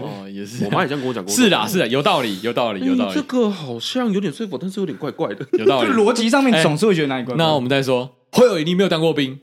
[0.00, 1.32] 哦，也是，我妈也这样跟我讲过。
[1.32, 3.14] 是的，是的，有道理，有道理，有道理。
[3.14, 5.46] 这个好像有点说服，但是有点怪怪的。
[5.52, 7.44] 有道理，逻辑上面总是会觉得哪里怪怪。
[7.44, 9.38] 那我们再说，侯友宜，你没有当过兵，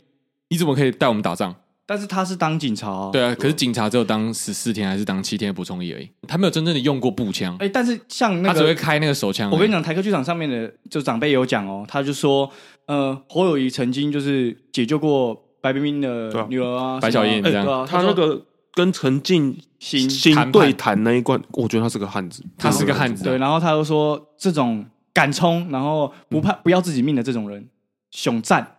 [0.49, 1.55] 你怎么可以带我们打仗？
[1.85, 7.55] 但是他是当警察，对啊，可是警察只有当十四天还是当七天的补充役而已，他没有真正的用过步枪。
[7.59, 9.51] 哎，但是像那个，他只会开那个手枪。
[9.51, 12.49] 我跟你讲，台客剧场上面的就长辈有讲哦，他就说，
[12.87, 15.45] 呃，侯友宜曾经就是解救过。
[15.61, 20.07] 白冰冰的女儿啊，白小燕这样，他那个跟陈进兴
[20.51, 23.23] 对谈那一关，我觉得他是个汉子，他是个汉子。
[23.23, 27.67] 对，然后他又说，这种敢冲，然后不怕不要自己命的这种人，
[28.11, 28.75] 熊赞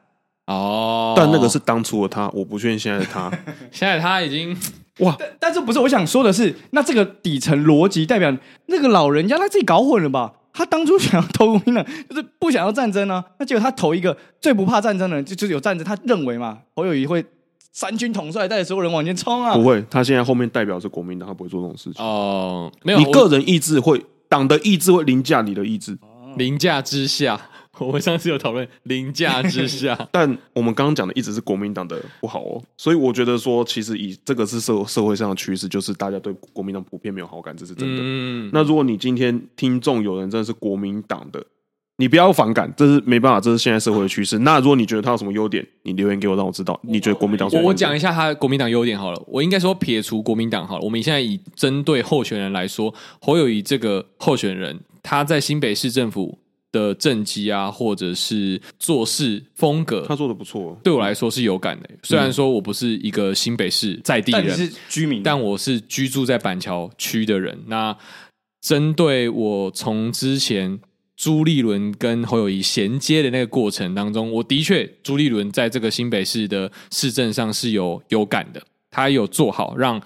[0.47, 1.15] 哦。
[1.17, 3.31] 但那个是当初的他，我不确定现在的他。
[3.71, 4.57] 现在他已经
[5.01, 8.35] 哇，但但是不是我想说的是，那这个底层逻辑代表
[8.67, 10.35] 那个老人家他自己搞混了吧？
[10.53, 13.25] 他当初想要投国民党， 就是不想要战争呢、啊。
[13.39, 15.85] 那结果他投一个最不怕战争的人，就就是有战争。
[15.85, 17.25] 他认为嘛，侯友谊会
[17.73, 19.55] 三军统帅，带着所有人往前冲啊。
[19.55, 22.05] 不会，他现在后面代表是国民党，他不会做这种事情。
[22.05, 25.97] 哦，没有，你个人意志会，党的意志会凌驾你的意志，
[26.37, 27.41] 凌驾之下。
[27.87, 38.03] 我们上次有讨论凌驾之下， 但我们刚刚讲的一直是国民党的不好哦，所以我觉得说，其实以这个是社社会上的趋势，就是大家对国民党普遍没有好感，这是真的。
[38.03, 41.43] 嗯，那如果你今天听众有人真的是国民党的，
[41.97, 44.39] 你不要反感，这是没办法，这是现在社会的趋势。
[44.41, 47.49] 那如果你觉得他有什么优点，你留言给我，让我知道你觉得国民党。
[47.53, 56.40] 我我讲一下他国民党优点好了，我应该说撇除国民党好了，我们现在以针对候选人来说，侯友宜这个候选人，他在新北市政府。
[56.73, 61.89] 的政绩啊，或者是做事风格，他做的不错，对我来说是有感的。
[62.03, 67.59] 虽然说我不是一个新北市在地人，但是居民，但我是居住在板桥区的人。
[67.67, 67.97] 那
[68.61, 70.79] 针对我从之前
[71.17, 80.01] 朱立伦跟侯友谊衔接的那个过程当中，我的确朱立伦在这个新北市的市政上是有有感的，他有做好让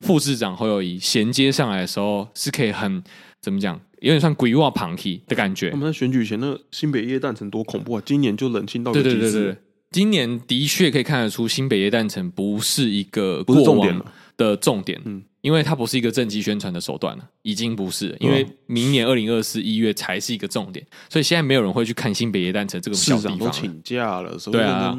[0.00, 3.02] 副市长侯友谊衔接上来的时候是可以很
[3.44, 3.78] 怎么讲？
[4.00, 5.68] 有点像鬼话旁听的感觉。
[5.72, 8.02] 我们在选举前，那新北夜诞城多恐怖啊！
[8.06, 9.56] 今年就冷清到对对对对，
[9.90, 14.02] 今年的确可以看得出新北夜诞城不是一个过往
[14.38, 14.98] 的重点。
[15.04, 18.16] 嗯，因为它不是一个政绩宣传的手段了，已经不是。
[18.18, 23.38] 因为明年二零二四一月才是一个重点，所以现在没有人会去看新北夜诞城这个小地方。
[23.38, 24.96] 都请假了，对啊，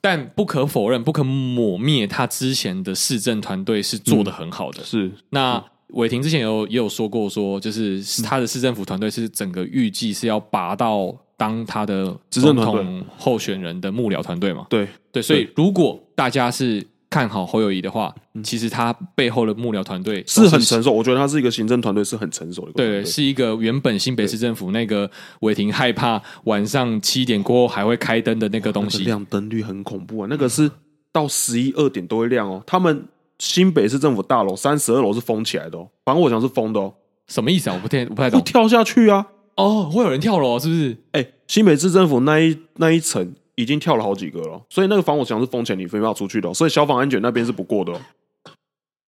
[0.00, 4.82] 但不可否认，不可抹灭他之前的市政团队是做的很好的。
[4.82, 5.62] 是那。
[5.92, 14.66] 伟霆之前有也有说过，说就是他的市政府团队是整个预计是要拔到当他的总统候选人的幕僚团队嘛？
[14.70, 20.90] 对对，所以如果大家是看好侯友谊的话，其实他背后的幕僚团队是很成熟。
[20.90, 22.72] 我觉得他是一个行政团队是很成熟的。
[22.72, 30.26] 对，是一个原本新北市政府那个伟霆害怕晚上七点过后还会开灯的那个东西， 亮灯率很恐怖啊！
[30.30, 30.70] 那个是
[31.12, 33.04] 到十一二点都会亮哦，他们。
[33.42, 36.94] 新北市政府大楼三十二楼是封起来的哦，防火墙是封的哦。
[37.26, 37.74] 什么意思啊？
[37.74, 38.40] 我不太我不太懂。
[38.44, 39.26] 跳下去啊！
[39.56, 40.96] 哦，会有人跳楼是不是？
[41.10, 46.54] 哎，新北市政府那一那一层已经跳了好几个了，所以那个防火墙是封起来，你没办法出去的哦。
[46.54, 48.00] 所以消防安全那边是不过的哦。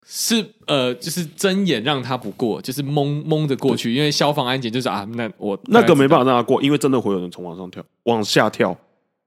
[0.07, 8.75] 是呃，就是睁眼让他不过，就是蒙蒙着过去，因为消防安检就是啊，那我那个没办法让他过，因为真的会有人从往上跳，往下跳，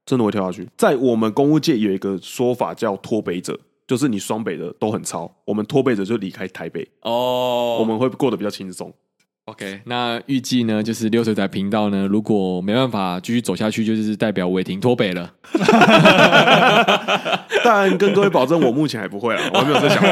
[0.03, 0.67] 真的会跳下去。
[0.75, 8.91] 在我们公务界有一个说法叫脱北者，就是你双北的都很超，我们脱北者就离开台北哦，我们会过得比较轻松。
[9.45, 15.31] OK，那预计呢，就是六水仔频道呢，如果没办法继续走下去，就是代表伟霆脱北了。
[17.63, 20.03] 但跟各位保证，我目前还不会啊，我还没有在想，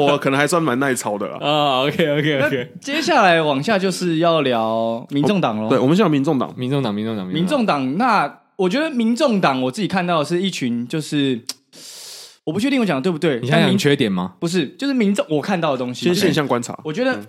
[0.00, 1.38] 我可能还算蛮耐操的啊。
[1.42, 2.70] 啊，OK，OK，OK。
[2.80, 5.68] 接下来往下就是要聊民众党喽。
[5.68, 7.98] 对，我们讲民众党，民众党，民众党，民众党。
[7.98, 11.42] 那我觉得民众党，我自己看到的是一群，就是
[12.48, 13.40] 我不确定我讲的对不对。
[13.40, 14.34] 你现在有缺点吗？
[14.40, 16.78] 不是，就是民众我看到的东西，先现象观察。
[16.84, 17.20] 我觉得。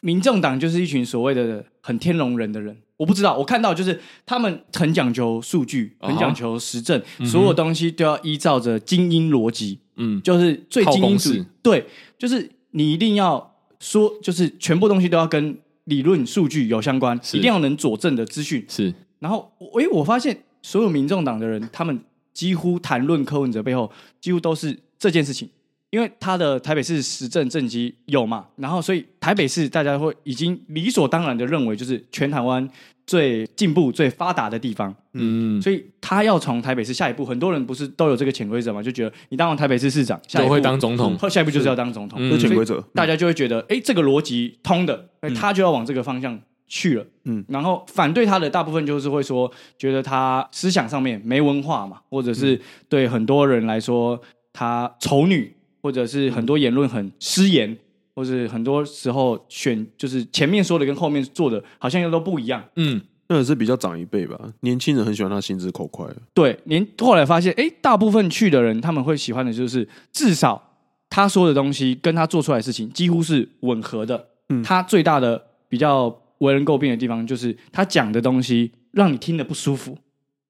[0.00, 7.26] 民众党就是一群所谓的很天龙人的人，我不知道，我看到就是他们很讲究数据，很讲求实证，uh.
[7.26, 11.86] 所有东西都要依照着精英逻辑，嗯，就是最精英式，对，
[12.18, 18.92] 就是你一定要说，就是全部东西都要跟理论数据有相关，一定要能佐证的资讯是。
[19.20, 19.50] 然后，
[19.80, 21.98] 诶，我发现所有民众党的人，他们
[22.34, 25.48] 几乎谈论柯文哲背后，几乎都是这件事情。
[25.90, 32.68] 因为他的台北市实政政绩有嘛，然后所以台北市大家会已经理所当然的认为就是全台湾
[33.06, 54.20] 最进步、最发达的地方，嗯，所以他要从台北市下一步，很多人不是都有这个潜规则嘛，就觉得你当完台北市市长，下一步会当总统，下一步就是要当总统，这潜规则，大家就会觉得，哎，这个逻辑通的，他就要往这个方向去了，嗯，然后反对他的大部分就是会说，觉得他思想上面没文化嘛，或者是对很多人来说
[54.52, 55.54] 他丑女。
[55.84, 57.76] 或者是很多言论很失言，
[58.14, 62.64] 或者很多时候选就是前面说的跟后面做的好像又都不一样。
[62.76, 62.98] 嗯，
[63.28, 66.06] 那也是比较长一辈吧，年轻人很喜欢他心直口快。
[66.32, 70.70] 对，年后来发现，哎，大部分去的人他们会喜欢的就是至少
[71.10, 74.28] 他说的东西跟他做出来的事情几乎是吻合的。
[74.48, 76.08] 嗯，他最大的比较
[76.44, 79.98] 为人诟病的地方就是他讲的东西让你听得不舒服。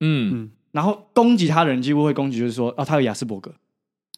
[0.00, 3.52] 嗯嗯，然后攻击他的人几乎会攻击，就是说啊，他有亚斯伯格。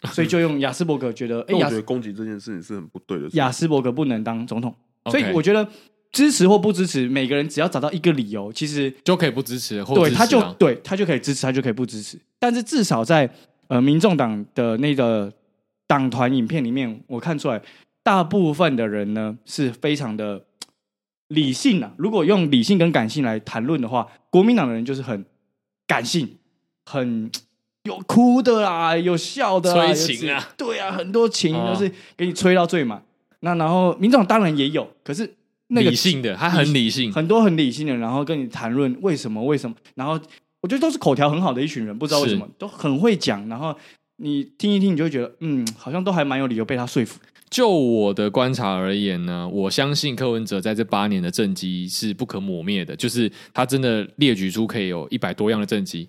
[0.12, 3.26] 所以就用亚斯伯格觉得，哎，我觉得攻击这件事情是很不对的。
[3.32, 4.72] 亚斯伯格不能当总统，
[5.10, 5.66] 所以我觉得
[6.12, 12.20] 支持或不支持，每个人只要找到一个理由，其实就可以不支持，或对他就对他就可以支持，他就可以不支持。
[12.38, 13.28] 但是至少在
[13.68, 15.32] 呃民众党的那个
[15.86, 17.60] 党团影片里面，我看出来
[18.02, 20.44] 大部分的人呢是非常的
[21.28, 21.92] 理性啊。
[21.96, 25.24] 如果用理性跟感性来谈论的话，国民党的人就是很
[25.86, 26.36] 感性，
[26.84, 27.30] 很。
[27.86, 32.98] 有哭的啦，有笑的，催情啊，对啊，很多情都是给你吹到最满。
[32.98, 33.02] 哦、
[33.38, 35.36] 那然后民众当然也有，可是
[35.68, 40.18] 那个理性的，他很理性，很多很理性的，然后跟你谈论为什么为什么，然后
[40.62, 43.72] 我觉得都是口条很好的一群人，不知道为什么都很会讲，然后
[44.16, 47.20] 你听一听，你就会觉得嗯，好像都还蛮有理由被他说服。
[47.48, 56.08] 就我的观察而言呢，我相信柯文哲在这八年的政绩是不可磨灭的，就是他真的列举出可以有一百多样的政绩。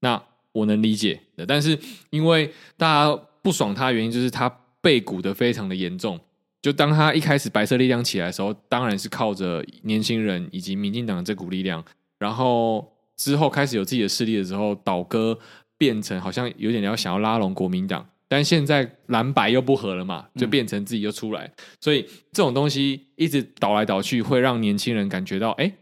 [0.00, 1.78] 那我能理解的，但是
[2.10, 4.48] 因为大家不爽他的原因，就是他
[4.80, 6.18] 被鼓得非常的严重。
[6.62, 11.84] 就当他一开始白色力量起来的时候，当然是靠着年轻人以及民进党的这股力量。
[12.18, 15.38] 然后之后开始有自己的势力的时候，倒戈
[15.78, 21.44] 变成好像有点要想要拉拢国民党，但现在蓝白又不合了嘛，就变成自己又出来。
[21.44, 25.72] 嗯、所以这种东西一直倒来倒去，会让年轻人感觉到，哎。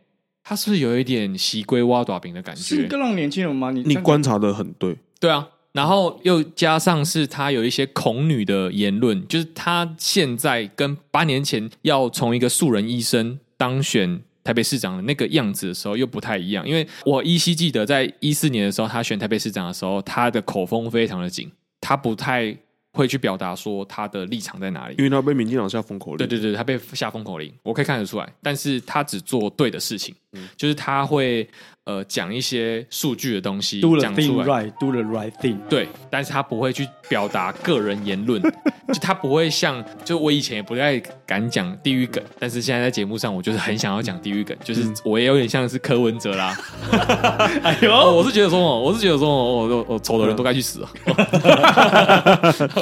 [0.46, 2.60] 他是不是有一点西龟挖爪饼的感觉？
[2.60, 3.70] 是更让年轻人吗？
[3.70, 5.48] 你你观察的很对，对啊。
[5.72, 16.68] 然后又加上是他有一些恐女的言论，就是他现在跟八年前要从一个素人医生当选台北市长的那个样子的时候又不太一样。
[16.68, 22.56] 因为我依稀记得在一四年的时候，他选台北市长的时候，他的口风非常的紧，他不太。
[22.96, 26.18] 会去表达说他的立场在哪里，因为他被民进党下封口令。
[26.18, 28.32] 对对对，他被下封口令，我可以看得出来。
[28.40, 31.48] 但是他只做对的事情，嗯、就是他会
[31.84, 35.58] 呃讲一些数据的东西，do the thing right，do the right thing。
[35.68, 38.40] 对，但是他不会去表达个人言论，
[38.88, 46.56] 就他不会像，就我以前也不太敢讲地狱梗，但是现在在节目上，我就是很想要讲地狱梗，就是我也有点像是柯文哲啦。
[47.62, 50.90] 哎呦，我是觉得说，我是觉得说，我我丑的人都该去死啊。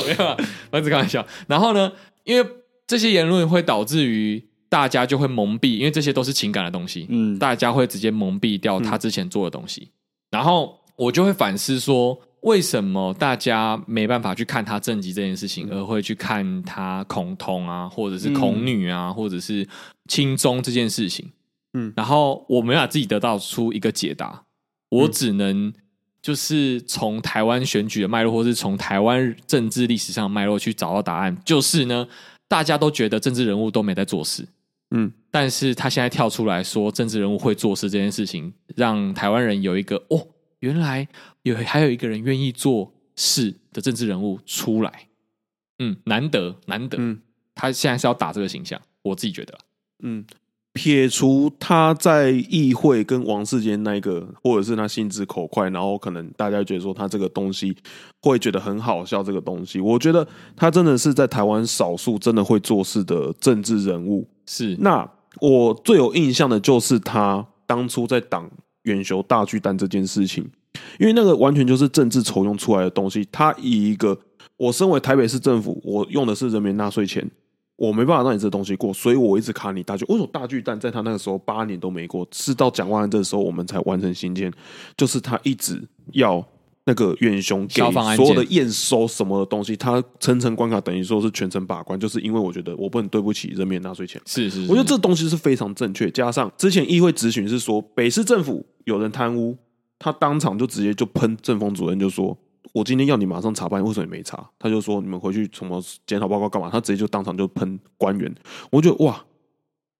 [0.06, 0.36] 没有啊，
[0.70, 1.24] 我只开玩笑。
[1.46, 1.92] 然后呢，
[2.24, 2.48] 因为
[2.86, 9.82] 这些言论会导致于大家就会蒙蔽，因为这些都是情感的东西，嗯，大家会直接蒙蔽掉他之前做的东西。
[9.82, 9.92] 嗯、
[10.30, 19.68] 然后我就会反思说，为什么大家没办法去看他政绩这件事情，而会去看他恐同啊，或者是恐女啊，嗯、或者是
[20.08, 21.30] 亲中这件事情？
[21.74, 24.44] 嗯，然后我没法自己得到出一个解答，
[24.88, 25.70] 我只能
[26.22, 31.36] 就是从台湾选举的脉络，或是从台湾政治历史上的脉络去找到答案。
[31.44, 32.08] 就是呢，
[32.48, 34.48] 大家都觉得政治人物都没在做事，
[34.94, 40.28] 嗯，但是他现在跳出来说政治人物会做事这件事情，让台湾人有一个哦，
[40.60, 41.08] 原来
[41.42, 45.08] 有还有一个人愿意做事的政治人物出来，
[45.78, 47.20] 嗯，难得难得，嗯，
[47.54, 49.58] 他现在是要打这个形象，我自己觉得，
[50.02, 50.24] 嗯。
[50.74, 57.76] 撇除他在议会跟王世坚那个，或者是他心直口快，然后可能大家觉得说他这个东西
[58.22, 64.26] 会觉得很好笑，这个东西，我觉得他真的是在台湾少数真的会做事的政治人物。
[64.46, 65.06] 是，那
[65.40, 68.50] 我最有印象的就是他当初在挡
[68.84, 70.42] 远雄大巨蛋这件事情，
[70.98, 73.28] 因为那个完全就是政治筹用出来的东西。
[73.30, 74.18] 他以一个
[74.56, 77.30] 我身为台北市政府，我用的是人民纳税钱。
[77.84, 80.04] 我没办法让你这东西过，所以我一直卡你大巨。
[80.04, 82.24] 为什么大巨蛋在他那个时候八年都没过？
[82.30, 84.52] 是到蒋万安这个时候我们才完成新建，
[84.96, 86.46] 就是他一直要
[86.84, 87.82] 那个远雄给
[88.14, 94.22] 所有的验收什么的东西，他层层关卡等于说是全程把关，就是因为我觉得我不能对不起人民纳税钱。
[94.26, 96.08] 是，是是，我觉得这东西是非常正确。
[96.08, 99.58] 加上之前议会质询是说北市政府有人贪污，
[99.98, 102.38] 他当场就直接就喷政风主任就说。
[102.72, 104.48] 我今天要你马上查办，为什么你没查？
[104.58, 106.70] 他就说你们回去什么检讨报告干嘛？
[106.70, 108.34] 他直接就当场就喷官员。
[108.70, 109.22] 我觉得哇，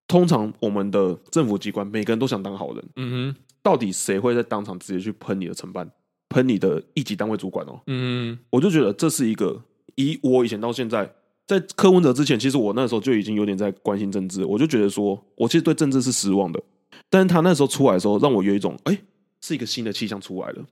[0.09, 5.91] 通常我们的政府机关每个人都想当好人，嗯哼，到底谁会在当场直接去喷你的承办，
[6.31, 7.81] 喷你的一级单位主管哦？
[7.89, 9.63] 嗯哼，我就觉得这是一个，
[9.97, 11.13] 以我以前到现在，
[11.47, 16.63] 在柯文哲之前，其实我那时候就已经有点在关心政治，我就觉得说我其实对政治是失望的，
[17.11, 19.01] 但是他那时候出来的时候，让我有一种哎、欸，
[19.43, 20.65] 是一个新的气象出来了。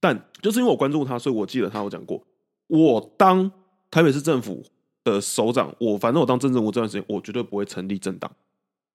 [0.00, 2.22] 但就是因为我关注他，所以我记得他有讲过，
[2.68, 3.50] 我当
[3.90, 4.64] 台北市政府
[5.02, 8.30] 的首长，我反正我当政治人物这段时间，我绝对不会成立政党。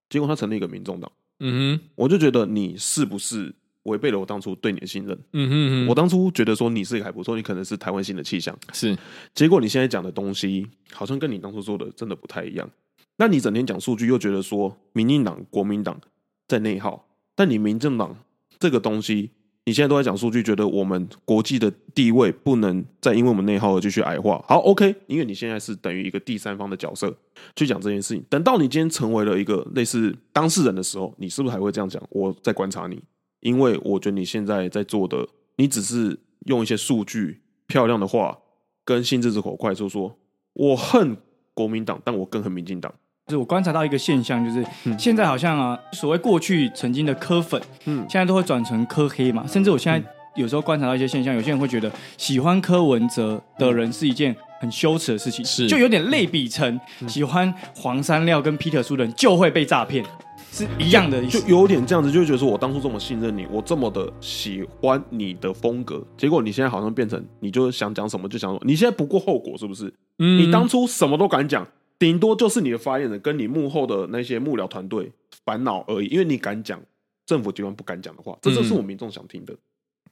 [0.08, 5.18] 结果他成立一个民众党，嗯哼，我就觉得你是不是违背了我当初对你的信任？
[5.32, 8.96] 嗯哼哼，我当初觉得说你是一个还不错，你可能是台湾新的气象，是。
[9.34, 12.70] 结果你现在讲的东西，好像跟你当初说的真的不太一样。
[13.16, 16.00] 那你整天讲数据，又觉得说民进党、国民党
[16.48, 18.16] 在内耗，但你民政党
[18.58, 19.30] 这个东西。
[19.66, 24.44] 你现在都在讲数据，觉得我们国际的地位不能再因为我们内耗而继续矮化。
[24.46, 27.16] 好，OK，因为你现在是等于一个第三方的角色
[27.56, 28.22] 去讲这件事情。
[28.28, 32.02] 等到你今天成为了一个类似当事人的时候，你是不是还会这样讲？
[32.10, 33.02] 我在观察你，
[33.40, 38.38] 因为我觉得你现在在做的，你只是用一些数据、漂亮的话
[38.84, 40.14] 跟心直口快说说，
[40.52, 41.16] 我恨
[41.54, 42.94] 国民党，但我更恨民进党。
[43.26, 44.62] 就是我观察到一个现象，就是
[44.98, 49.46] 现在好像啊，所谓过去曾经的柯粉，嗯，现在都会转成柯黑嘛。
[49.46, 60.04] 甚至我现在有时候观察到一些现象，有些人会觉得喜欢柯文哲的人是一件很羞耻的事情，是就有点类比成喜欢黄山料跟皮特苏的人就会被诈骗，
[60.52, 69.90] 是一样的意思，就有点这样子，就会觉得说我当初这么信任你，我这么的喜欢你的风格，结果你现在好像变成你就想讲什么就想说，你现在不顾后果是不是？
[70.18, 71.66] 嗯，你当初什么都敢讲。
[71.98, 75.10] 顶多就是你的发言人跟你幕后的那些幕僚团队
[75.44, 76.80] 烦恼而已，因为你敢讲
[77.24, 79.54] 政府机关不敢讲的话，这就是我民众想听的。
[79.54, 79.58] 嗯、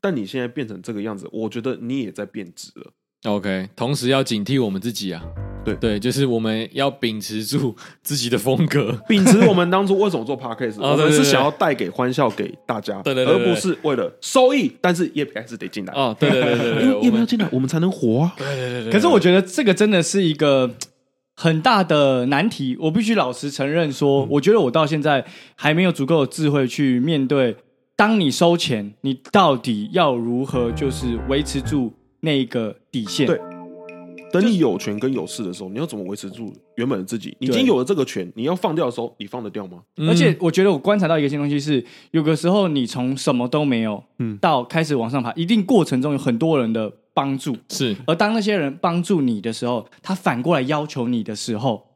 [0.01, 2.93] 但你现在变成这个样子，我觉得你也在变质了。
[3.25, 5.23] OK，同时要警惕我们自己啊，
[5.65, 14.73] 对对，就是我们要秉持住自己的风格，秉持我们当初为什么做 Podcast， 我们是想要带给欢笑给大家，对对，而不是为了收益。
[14.81, 18.35] 但是业配还是得进来哦，对对对对，因为业配要进来，我们才能活啊。
[18.37, 20.75] 对对对，可是我觉得这个真的是一个。
[21.35, 25.25] 很大的难题，我必须老实承认说，我觉得我到现在
[25.57, 27.57] 还没有足够的智慧去面对。
[27.97, 33.27] 当你收钱，你到底要如何就是维持住那个底线？
[33.27, 33.41] 对，
[34.33, 37.37] 等你有权跟有势的时候，你要怎么维持住原本的自己？
[37.39, 39.83] 你已经有了这个权，你要放掉的时候，你放得掉吗？
[40.09, 46.93] 而且我觉得我观察到一个新东西是，有个时候你从什么都没有，嗯，到开始往上爬，一定过程中有很多人的。
[47.15, 51.89] 帮助是，而当那些人帮助你的时候，他反过来要求你的时候，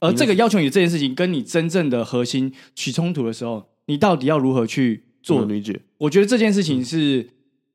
[0.00, 5.80] 而这个要求你这件事情跟你真正的核心起冲突的时候，你到底要如何去做理解？
[5.98, 7.28] 我觉得这件事情是，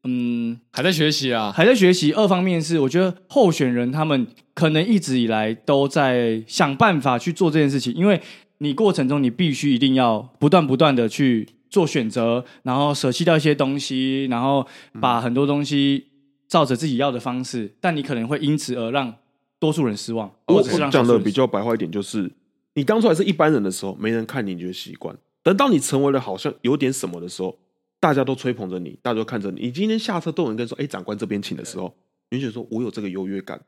[0.03, 2.11] 嗯，还在学习啊，还在学习。
[2.11, 8.21] 二方面是，我觉得候选人他们可能一直以来都在想办法去做这件事情，因为
[8.57, 14.67] 你过程中你必须一定要不断不断的去做选择，然后舍弃掉一些东西，然后
[14.99, 16.10] 把很多东西。
[16.51, 19.15] 照着自己要的方式，但你可能会因此而让
[19.57, 20.29] 多数人失望。
[20.47, 22.29] 我讲的比较白话一点，就是
[22.73, 27.57] 你当初还是一般人的时候，没人看你，你就习惯；等到你成为了好像有点什么的时候，
[28.01, 31.95] 大家都吹捧着你，大家都看着你，你今天下车都有人跟说：“哎，长官这边请”的时候，
[32.31, 33.61] 你就说我有这个优越感，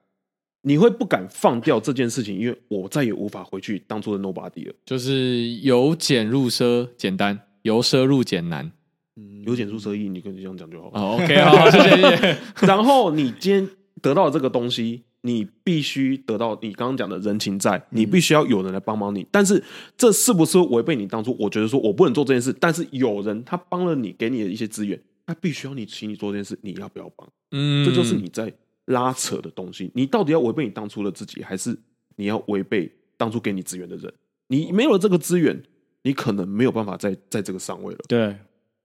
[0.63, 4.73] 你会不敢放掉这件事情，因为我再也无法回去当初的 nobody 了。
[4.85, 8.69] 就是由俭入奢简单，由奢入俭难。
[9.15, 10.89] 嗯，由俭入奢易，你跟你这样讲就好。
[10.93, 12.37] 哦， OK，好，谢谢，谢谢。
[12.67, 13.69] 然后你今天
[14.01, 15.03] 得到这个东西。
[15.25, 19.25] 你必须得到你刚刚讲的人情债，你必须要有人来帮忙你。
[19.31, 19.63] 但是
[19.95, 21.33] 这是不是违背你当初？
[21.39, 27.25] 我觉得说我不能做这件事，但是有人他帮了你，给你的一些资源，他必须要你请你做这件事，你要不要帮？
[27.51, 28.51] 嗯，这就是你在
[28.87, 29.89] 拉扯的东西。
[29.95, 31.73] 你到底要违背你当初的自己，还是
[32.17, 34.13] 你要违背当初给你资源的人？
[34.47, 35.63] 你没有了这个资源，
[36.01, 37.99] 你可能没有办法在在这个上位了。
[38.09, 38.35] 对，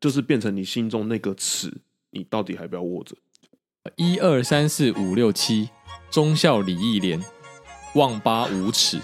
[0.01, 1.73] 就是变成你心中那个尺，
[2.11, 3.17] 你到底还不要握着？
[3.97, 5.71] 一二三四五六七。
[6.11, 7.23] 忠孝礼义廉，
[7.95, 8.99] 忘八五耻。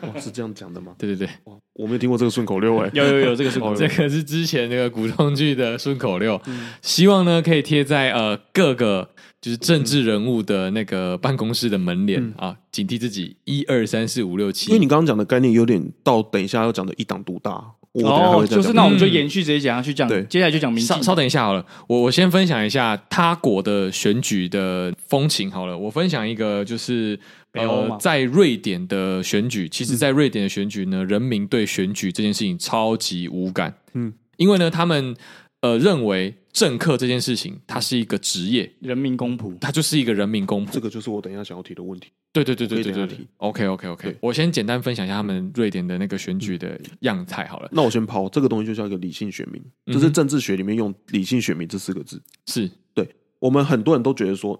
[0.00, 0.94] 哇，是这样讲的吗？
[0.98, 2.90] 对对对，哇，我没有听过这个顺口溜 哎。
[2.94, 6.40] 有有有这个顺口溜，这个是之前那个古装剧的顺口溜。
[6.46, 14.70] 嗯、希望呢可以贴在呃各个就是政治人物的那个办公室的门帘、嗯、啊，警惕自己一二三四五六七。
[14.70, 17.62] 因为你刚刚讲的概念有点到等一下要讲的一党独大。
[18.04, 20.86] 哦，就是那我们就延续直接讲下去讲，对，接下来就讲民进。
[20.86, 25.76] 稍稍等一下好了，我我先分享一下他国的选举的风情好了。
[25.76, 27.18] 我分享一个就是
[27.52, 33.74] 呃，在瑞典的选举，其实，在瑞典的选举呢，人民对选举这件事情超级无感。
[33.94, 35.16] 嗯，因为呢，他们
[35.60, 36.34] 呃认为。
[36.56, 40.70] 政客这件事情，它是一个职业，人民公仆，它就是一个人民公仆。
[40.70, 42.08] 这个就是我等一下想要提的问题。
[42.44, 43.26] 对对对对对对，对。
[43.38, 47.68] OK OK OK，我先简单分享一下他们瑞典的那个选举的样态好了。
[47.72, 52.22] 那我先抛这个东西，就叫一个理性选民，就是政治学里面用“理性选民”这四个字。
[52.46, 53.08] 是对
[53.38, 54.58] 我们很多人都觉得说，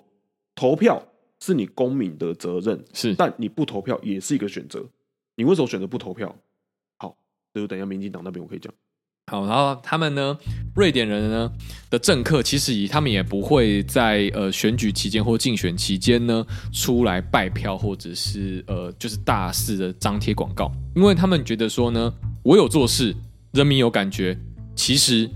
[0.54, 1.02] 投票
[1.40, 4.84] 是你公民的责任，是，但你不投票也是一个选择。
[5.36, 6.34] 你为什么选择不投票？
[6.98, 7.08] 好，
[7.52, 8.72] 所以我等一下民进党那边我可以讲。
[9.28, 10.38] 好，然后他们呢，
[10.76, 11.50] 瑞典人呢
[11.90, 22.14] 的政客，其实以他们也不会在呃选举期间或竞选期间呢出来拜票，或者是呃就是大肆的张贴广告，因为他们觉得说呢，
[22.44, 23.12] 我有做事，
[23.50, 24.38] 人民有感觉，
[24.76, 25.28] 其实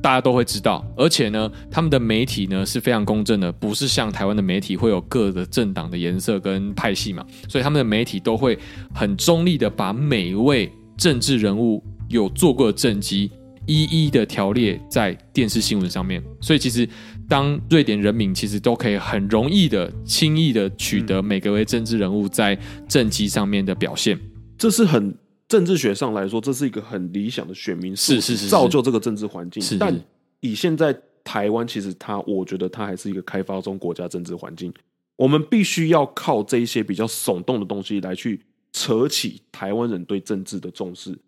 [0.00, 8.58] 大家都会知道，而且呢，他们的媒体呢是非常公正的，不是像台湾的媒体会有各个政党的颜色跟派系嘛，所以他们的媒体都会
[8.94, 11.84] 很中立的把每一位政治人物。
[12.08, 13.30] 有做过的政绩，
[13.66, 16.88] 一一的条列在电视新闻上面，所以其实
[17.28, 24.18] 当瑞典人民其实都可以很容易的、轻易的取得每个位政治人物在政绩上面的表现，
[24.58, 25.16] 这是很
[25.48, 29.62] 政治学上来说，这是一个很理想的选民，是是是造就这个政治环境。
[29.62, 29.98] 是，是，但
[30.40, 34.72] 以现在台湾，其实它，我觉得它还是一个开发中国家政治环境，
[35.16, 38.40] 我们必须要靠这一些比较耸动的东西来去
[38.72, 41.18] 扯起台湾人对政治的重视。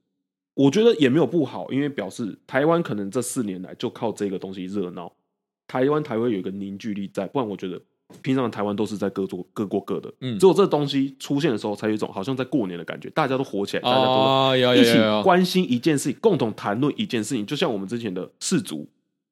[0.57, 5.13] 我觉得也没有不好，因为表示台湾可能这四年来就靠这个东西热闹，
[5.69, 7.79] 台湾才会有一个凝聚力在，不然我觉得
[8.23, 18.89] 平常的台湾都是在各做各过各的，嗯，只有这东西出现的时候，才有一种好像在过年的感觉，大家都火起来，大家都一起关心一件事情，共同谈论一件事情，就像我们之前的世足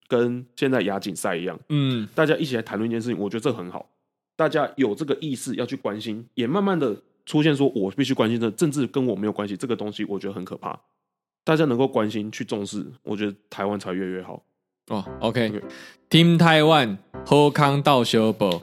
[0.07, 3.89] 跟现在亚锦赛一样，嗯，大家一起来谈论一件事情，我觉得这很好，
[4.37, 6.95] 大家有这个意识要去关心，也慢慢的
[7.25, 10.79] 出现说，我必须关心的政治跟我没有关系，这个东西我觉得很可怕。
[11.45, 14.43] 大家能够关心、去重视，我觉得台湾才越来越好。
[14.89, 18.63] 哦，OK，Team 台湾，好康到小宝，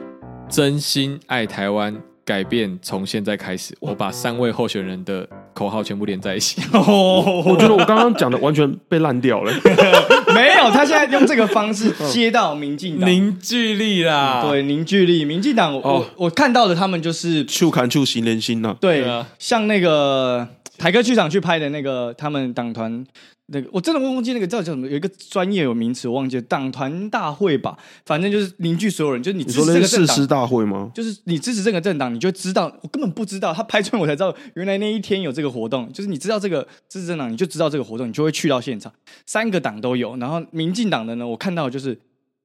[0.49, 3.77] 真心爱台湾，改变从现在开始。
[3.79, 6.59] 我把三位候选人的口号全部连在一起。
[6.73, 9.53] 哦， 我觉得我刚刚讲的完全被烂掉了。
[10.33, 14.43] 没有，他现在用这个方式 接到民进党凝聚力啦。
[14.47, 18.75] 对，凝聚力，民进党，我我看到的他们就是触砍触心连心呐。
[18.81, 20.47] 对啊，像那个。
[20.77, 23.05] 台歌剧场去拍的那个，他们党团
[23.47, 30.89] 那个，我真的忘记那个叫叫什么，有一个专业有名词，我忘记了，党团大会吧，反正就是凝聚所有人，就是你支持这个政党大会吗？
[30.95, 38.91] 就是你支持这个政党，你就知道，我根本不知道，他拍出来我才知道，原来那一天有这个活动，就是你知道这个支持政党，你就知道这个活动，你就会去到现场。
[39.25, 41.99] 三个党都有，然后民进党的呢，我看到就是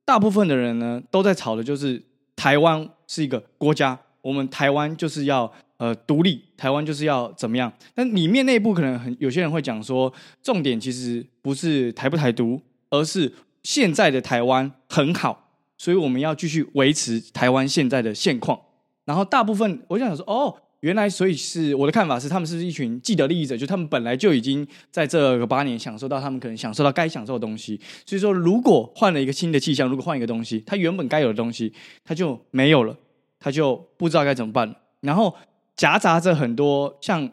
[0.04, 2.02] 大部分的人呢都在吵的，就是
[2.34, 5.52] 台湾是一个国家，我们台湾就是要。
[5.78, 7.70] 呃，独立台湾就是要怎么样？
[7.94, 10.10] 但里面内部可能很有些人会讲说，
[10.42, 12.58] 重点其实不是台不台独，
[12.88, 13.30] 而是
[13.62, 18.58] 现在的台湾很好，所以我们要继续维持台湾现在的现况。
[19.04, 23.54] 然后大部分我想说，哦，原来所以是我的看法是，他们是一群既得利益者？
[23.54, 27.78] 就他们本来就已经在这个八年享受到他们可能享受到该享受的东西。
[28.06, 31.70] 所以说，如果换了一个新的气象，如果换一个东西，他原本该有的东西，
[32.02, 32.96] 他就没有了，
[33.38, 34.74] 他就不知道该怎么办。
[35.02, 35.36] 然后。
[35.76, 37.30] 夹杂着很多像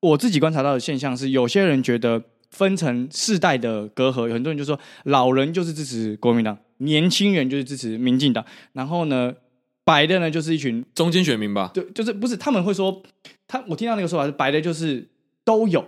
[0.00, 9.34] 我自己观察到的现象是，有些人觉得分成世代的隔阂，有很多人就说老人就是支持国民党，年轻人就是支持民进党，然后呢，
[9.84, 11.70] 白的呢就是一群中间选民吧？
[11.72, 13.02] 对，就是不是他们会说
[13.48, 15.08] 他，我听到那个说法是白的，就是
[15.44, 15.84] 都有。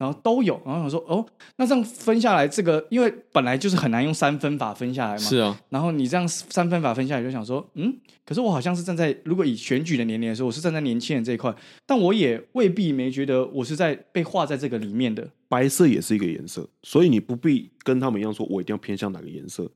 [0.00, 1.22] 然后都有，然后想说哦，
[1.56, 5.18] 那这样分下来，这个因为本来就是很难用三分法分下来嘛。
[5.18, 5.60] 是啊。
[5.68, 7.94] 然后你这样三分法分下来，就想说，嗯，
[8.24, 15.30] 可是我好像是站在如果以选举的年龄来说，我是站在年轻人这一块，但我也未必没觉得我是在被划在这个里面的。
[15.48, 19.70] 白色也是一个颜色，所以你不必跟他们一样说，我一定要偏向哪个颜色，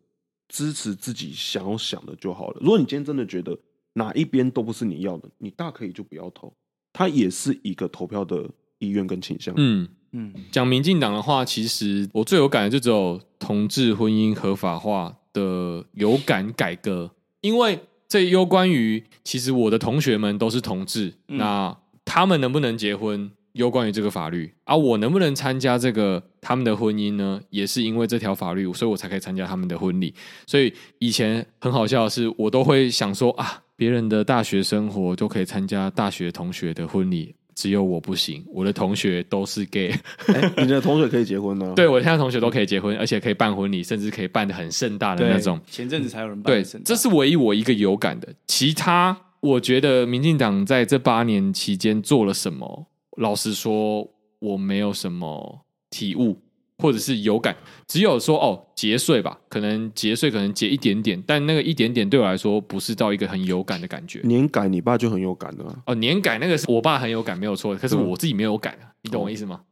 [0.48, 2.58] 支持自己想要想的就好了。
[2.62, 3.54] 如果你今天真的觉得
[3.92, 6.50] 哪一边都不是你要的，你大可以就不要投，
[6.94, 8.48] 它也是一个投票的
[8.78, 9.52] 意愿跟倾向。
[9.58, 9.86] 嗯。
[10.16, 17.10] 嗯，讲民进党的话，其实我最有感的就只有同志婚姻合法化的有感改革，
[17.40, 27.40] 因为这攸关于其实我的同学们都是同志，嗯、那他们能不能结婚，攸关于这个法律，而、啊、我能不能参加这个他们的婚姻呢？
[27.50, 30.14] 也是因为这条法律，所以我才可以参加他们的婚礼。
[30.46, 37.34] 所以以前很好笑的是，我都会想说啊，别人的大学生活都可以参加大学同学的婚礼。
[37.54, 39.90] 只有我不行，我的同学都是 gay。
[40.26, 41.72] 欸、你的同学可以结婚呢？
[41.76, 45.60] 对，我现在同学都可以结婚，而且可以办婚礼，甚至可以办的很盛大的那种。
[45.70, 46.52] 前阵子才有人办。
[46.52, 48.28] 对，这是唯一我一个有感的。
[48.46, 52.86] 其他，我觉得民进党在这八年期间做了什么？
[53.16, 54.08] 老实说，
[54.40, 56.36] 我没有什么体悟。
[56.84, 57.56] 或者是有感，
[57.88, 64.20] 只有说哦节税吧，可能节税可能节一点点，但那个一点点对我来说不是到一个很有感的感觉。
[64.24, 69.62] 年改你爸就很有感了哦，年改那个是我爸很有感没有错，可是我自己没有感，嗯、你懂我意思吗？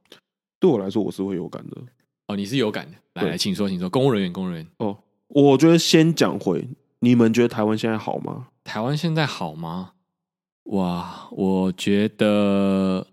[0.59, 1.77] 对我来说我是会有感的。
[2.29, 4.67] 哦，你是有感的，来来，请说，请说，公务人员，公务人员。
[4.79, 4.97] 哦，
[5.29, 6.67] 我觉得先讲回，
[7.01, 8.47] 你们觉得台湾现在好吗？
[8.65, 9.91] 台湾现在好吗？
[10.71, 13.09] 哇，我觉得，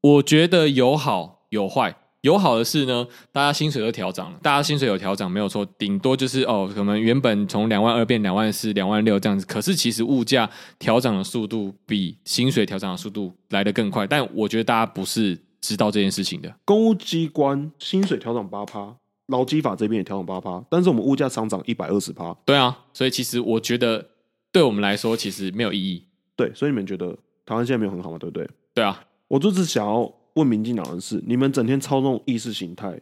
[0.00, 1.96] 我觉得有好有坏。
[2.22, 9.44] 有好的是呢，大家薪水都调涨了，大家薪水有调涨没有错，顶多就是哦，可能原本从两万二变两万四、两万六这样子。
[9.44, 10.48] 可是其实物价
[10.78, 16.54] 调涨的速度比薪水调涨的速度来得更快，但我觉得大家不是知道这件事情的。
[16.64, 18.94] 公务机关薪水调涨八趴，
[19.26, 22.32] 劳基法这边也调涨八趴，但是我们物价上涨一百二十趴。
[22.44, 24.10] 对啊，所以其实我觉得
[24.52, 26.06] 对我们来说其实没有意义。
[26.36, 28.18] 对，所以你们觉得台湾现在没有很好吗？
[28.18, 28.48] 对不对？
[28.72, 30.08] 对啊，我就是想要。
[30.34, 33.00] 问民进党的事，你们整天操纵意识形态，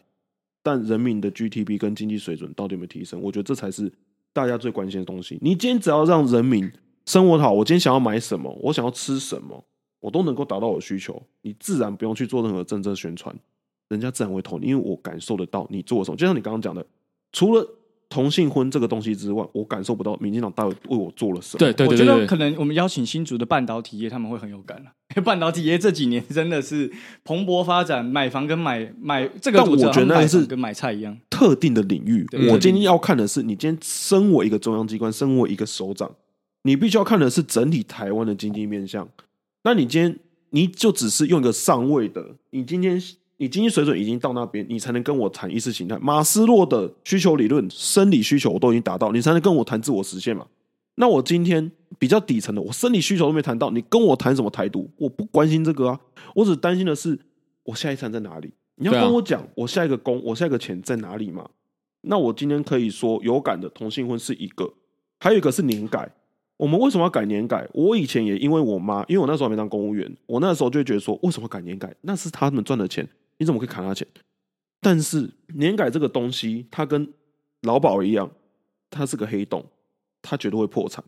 [0.62, 3.20] 但人民的 GDP 跟经济水准到底有没有提升？
[3.20, 3.92] 我觉得这才是
[4.32, 5.38] 大家最关心的东西。
[5.40, 6.70] 你今天只要让人民
[7.06, 9.64] 生活好，我今天想要买什么，我想要吃什么，
[10.00, 13.34] 我都能够达到我的需求，你自然不用去做任何政策宣传，
[13.88, 16.16] 人家自然会投你，因为我感受得到你做什么。
[16.16, 16.86] 就像你刚刚讲的，
[17.32, 17.66] 除了。
[18.10, 21.60] 同性婚这个东西之外，我感受不到民进党到底为我做了什么。
[21.60, 24.90] 对对对，对，我觉得可能我们邀请新竹的半导体业，他们会很有感了。
[25.10, 26.92] 因 为半导体业这几年真的是
[27.22, 32.26] 蓬勃发展，买房跟买买这个，但我觉得那是跟买菜一样特定的领域。
[32.50, 36.10] 我今天要看的是，你今天身为一个中央机关，身为一个首长，
[36.64, 39.08] 你必须要看的是整体台湾的经济面向。
[39.62, 40.18] 那你今天
[40.50, 43.00] 你就只是用一个上位的，你今天。
[43.40, 45.98] 你经济水准已经到那边，你才能跟我谈意识形态。
[45.98, 50.46] 马斯洛的需求理论，生理需求我都已经达到，你才能跟我谈自我实现嘛。
[50.96, 54.90] 那我今天比较底层的，我生理需求都没谈到，你跟我谈什么台独？
[54.98, 55.98] 我不关心这个啊，
[56.34, 57.18] 我只担心的是
[57.64, 58.52] 我下一餐在哪里。
[58.74, 61.48] 你要跟我讲，我下一个工，我下一个钱在哪里嘛？
[62.02, 64.70] 那我今天可以说有感的同性婚是一个，
[65.18, 66.12] 还有一个是年改。
[66.58, 67.66] 我们为什么要改年改？
[67.72, 71.94] 我以前也因为我妈，因为我那时候还没当公务员，我那时候就觉得说，为什么改年改？
[72.02, 73.08] 那是他们赚的钱。
[73.40, 74.06] 你怎么可以砍他钱？
[74.80, 77.10] 但是年改这个东西，它跟
[77.62, 78.30] 劳保一样，
[78.90, 79.64] 它是个黑洞，
[80.20, 81.02] 它绝对会破产。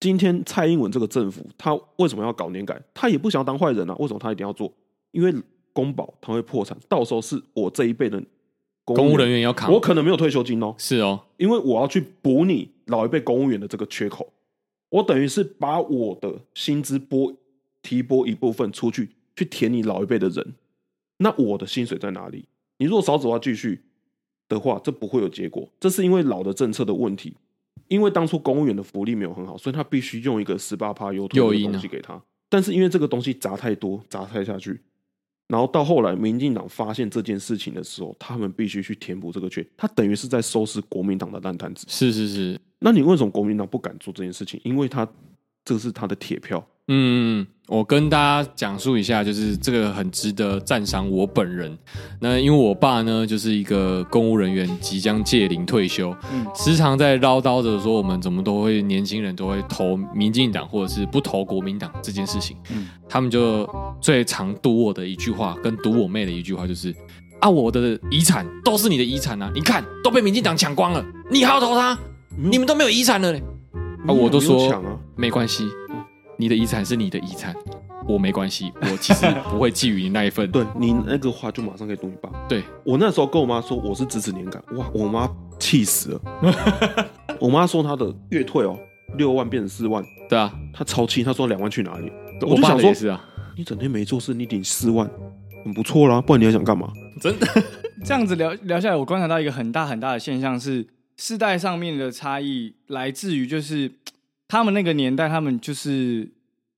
[0.00, 2.80] 今天蔡英文这个政府，他为什么要搞年改？
[2.92, 4.72] 他也不想要当坏人啊，为什么他一定要做？
[5.12, 5.32] 因为
[5.72, 8.20] 公保他会破产，到时候是我这一辈的
[8.84, 10.74] 公务，公务人员要扛，我可能没有退休金哦。
[10.76, 14.32] 是哦，因为我要去补你老一辈公务员的这个缺口，
[14.88, 17.32] 我等于是把我的薪资拨
[17.82, 20.54] 提拨一部分出去，去填你老一辈的人。
[21.22, 22.46] 那我的薪水在哪里？
[22.78, 23.78] 你如果少子化继续
[24.48, 25.68] 的话，这不会有结果。
[25.78, 27.36] 这是因为老的政策的问题，
[27.88, 32.18] 因为当初公务员的福利没有很好，所以他必须用一个十八趴优退的东西给他。
[32.48, 34.80] 但是因为这个东西砸太多，砸太下去，
[35.48, 39.64] 然后到后来民进党发现这件事情的时候，他们必须去填补这个缺。
[39.76, 41.84] 他等于是在收拾国民党的烂摊子。
[41.88, 42.58] 是是是。
[42.78, 44.58] 那你为什么国民党不敢做这件事情？
[44.64, 45.06] 因为他
[45.66, 46.66] 这是他的铁票。
[46.92, 51.78] 嗯，我跟大家讲述一下，就是这个很值得赞赏我本人。
[52.18, 62.56] 那因为我爸呢，就是一个公务人员，即将届龄退休，嗯，时常在唠叨着说，我们怎么都会年轻人都会投民进党，或者是不投国民党这件事情。
[62.72, 63.68] 嗯，他们就
[64.00, 66.92] 最常堵我的一句话，跟堵我妹的一句话，就是
[67.38, 71.96] 啊，我的遗产都是你的遗产啊，你看都被民进党抢光了，你还要投他？
[72.36, 73.40] 你们都没有遗产了嘞。
[74.08, 74.82] 啊，我都说
[75.14, 75.68] 没关系，
[76.40, 77.54] 你的遗产是你的遗产。
[78.08, 80.48] 我没关系，我其实不会觊觎你那一份。
[80.50, 82.30] 对你那个话，就马上可以动你爸。
[82.48, 86.20] 对我那时候跟我妈说我是支持年感，哇，我妈气死了。
[87.38, 88.76] 我妈说她的月退哦，
[89.18, 90.02] 六万变成四万。
[90.30, 92.10] 对啊，她超气，她说两万去哪里？
[92.40, 93.22] 我就想说，是啊，
[93.56, 95.08] 你整天没做事，你顶四万，
[95.62, 96.22] 很不错啦。
[96.22, 96.90] 不然你还想干嘛？
[97.20, 97.46] 真的
[98.02, 100.86] 这样子聊聊下来，我观察到一个很大很大的现象是，
[101.18, 103.92] 世代上面的差异来自于就是
[104.50, 106.28] 他们那个年代，他们就是。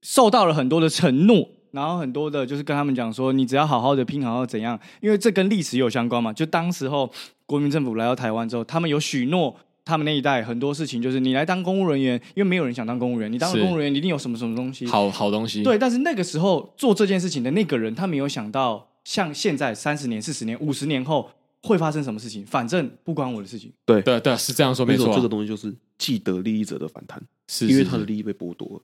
[0.05, 6.33] 受到了很多的承诺，然后很多的就是跟他们讲说，你只要好好的拼，好好怎样，因为这跟历史有相关嘛。
[6.33, 7.09] 就当时候
[7.47, 9.55] 国民政府来到台湾之后，他们有许诺，
[9.85, 15.63] 他们那一代很多事情就是你来当公务人员，因为没有人想当公务员，你当了公务人员，你一定有什么什么东西，好好东西。
[15.63, 21.31] 对，但是那个时候做这件事情的那个人，他没有想到，像现在三十年、四十年、五十年后
[21.63, 23.73] 会发生什么事情，反正不关我的事情。
[23.87, 25.15] 对对对，是这样说没错。
[25.15, 28.83] 这个东西就是既得利益者的反弹，是因为他的利益被剥夺了。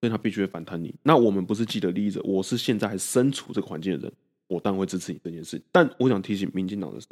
[0.00, 0.94] 所以他必须会反弹你。
[1.02, 4.12] 那我们不是既得利益者，我是现在还身处这个环境的人，
[4.46, 5.60] 我当然会支持你这件事。
[5.72, 7.08] 但我想提醒民进党的是，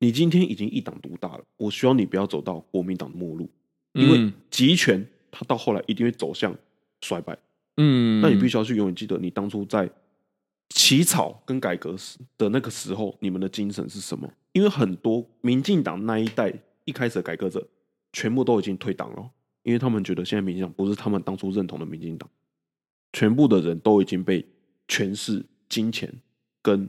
[0.00, 3.48] 你今天已经一党独大了，我希望你不要走到国民党的末路，
[3.92, 6.52] 因为集权它到后来一定会走向
[7.02, 7.38] 衰败。
[7.76, 9.88] 嗯，那你必须要去永远记得，你当初在
[10.84, 14.30] 起草跟改革时的那个时候，你们的精神是什么？
[14.52, 16.52] 因为很多民进党那一代
[16.84, 17.66] 一开始的改革者，
[18.12, 19.30] 全部都已经退党了。
[19.62, 22.28] 因为他们觉得现在民进党不是他们当初认同的民进党，
[23.14, 24.46] 全部的人都已经被
[24.86, 26.12] 权势、金钱
[26.60, 26.86] 跟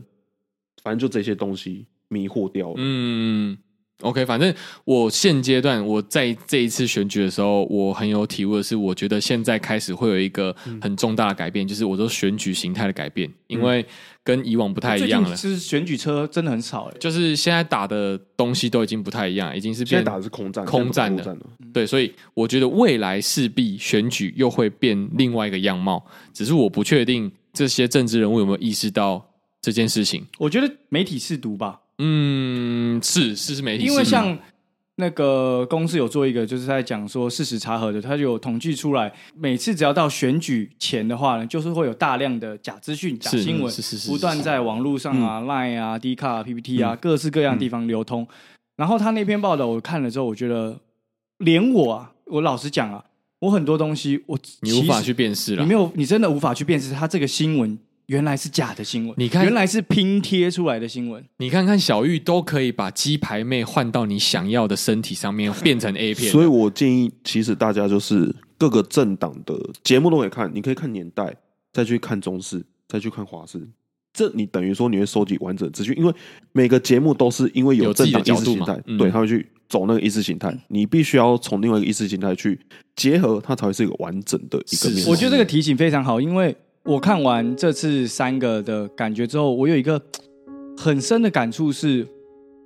[0.83, 2.75] 反正就这些东西迷惑掉了。
[2.75, 3.57] 嗯。
[4.01, 13.85] OK，反正我现阶段我在这一次选举的时候，我很有体悟的是，我觉得现在开始会有一个很重大的改变，嗯、就是我说选举形态的改变，因为
[14.21, 15.33] 跟以往不太一样了。
[15.33, 21.23] 其实选举车真的很少，就是现在打的东西都已经不太一样，已经是变打的是空战，空战的。
[21.23, 21.37] 战
[21.71, 29.25] 对，所以我觉得未来势必选举又会变另外一个样貌，只是我不确定这些政治人物有没有意识到
[29.61, 30.25] 这件事情。
[30.37, 31.79] 我觉得媒体试读吧。
[31.97, 34.37] 嗯，是是是媒体，因为像
[34.97, 48.23] 那个公司有做一个，就是在讲说事实查核的，他就有统计出来，每次只要到选举前的话呢，就是会有大量的假资讯、假新闻，是是是，不断在网络上啊、嗯、Line 啊、D 卡、PPT 啊，各式各样的地方流通。
[48.23, 48.27] 嗯、
[48.77, 50.79] 然后他那篇报道我看了之后，我觉得
[51.39, 53.03] 连我啊，我老实讲啊，
[53.39, 57.77] 我很多东西我你无法去辨识了，你没有，你真的无法去辨识他这个新闻。
[58.07, 61.23] 原来是假的新闻，你看，原来是拼贴出来的新闻。
[61.37, 66.31] 你看看小玉都可以把鸡排妹换到你想要的身体上面，变成 A 片。
[66.31, 71.35] 所以我建议，其实大家就是各个政党的节目都可以看，你可以看年代，
[71.73, 73.67] 再去看中视，再去看华视。
[74.13, 76.13] 这你等于说你会收集完整资讯，因为
[76.51, 82.59] 每个节目都是因为有政党意识形态，对，他会去走那个意识形态，嗯、你必须要从另外一个意识形态去
[82.95, 85.05] 结合，它才会是一个完整的一个面。
[85.07, 86.55] 我觉得这个提醒非常好，因为。
[86.85, 89.99] 我看完这次三个的感觉之后，我有一个
[90.77, 92.07] 很深的感触是，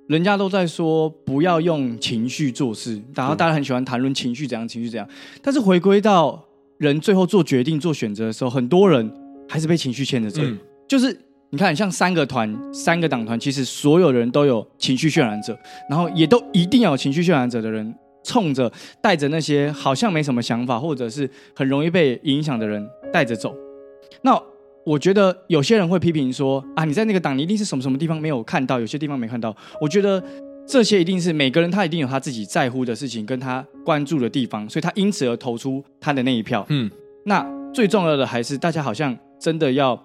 [0.09, 5.07] 人家都在说不要用情绪做事，然后大家很喜欢谈论情绪怎样，情绪怎样。
[5.41, 6.43] 但是回归到
[6.79, 9.09] 人最后做决定、做选择的时候，很多人
[9.47, 10.41] 还是被情绪牵着走。
[10.43, 11.17] 嗯、就是
[11.49, 15.57] 你看，像三个团、三个党团，其实所有人都有情绪渲染者，
[15.89, 17.95] 然后也都一定要有情绪渲染者的人，
[18.25, 18.69] 冲着
[19.01, 23.55] 带着那些好像没什么想法，或者是很容易被影响的人带着走。
[24.21, 24.41] 那
[24.85, 29.55] 我觉得有些人会批评说啊，你在那个党，你一定是什么什么地方没有看到，有些地方没看到。
[29.79, 30.23] 我觉得
[30.65, 36.65] 这些一定是每个人他一定有他自己在乎的事情，跟他关注的地方，所以他因此而投出他的那一票。
[36.69, 36.89] 嗯，
[37.25, 40.01] 那最重要的还是大家好像真的要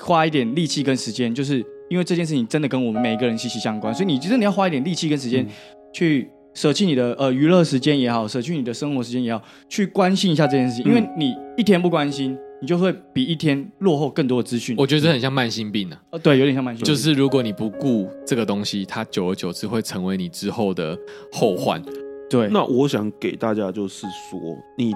[0.00, 1.58] 花一点力气跟时间，就是
[1.90, 5.46] 因为这件事情真的跟我们每一个人息息相关，所以你真的要花一点力气跟时间
[5.92, 12.38] 去舍弃你的呃娱乐时间也好，舍弃你的生活时间也好，去关心一下这件事情，因为你一天不关心。
[12.60, 14.74] 你就会比一天落后更多的资讯。
[14.78, 16.18] 我觉得这很像慢性病呢、呃。
[16.18, 16.86] 对，有点像慢性病。
[16.86, 20.98] 就是如果你不顾这个东西，它久而久之会成为你之后的
[21.32, 21.82] 后患。
[22.30, 22.48] 对。
[22.48, 24.40] 那我想给大家就是说，
[24.78, 24.94] 你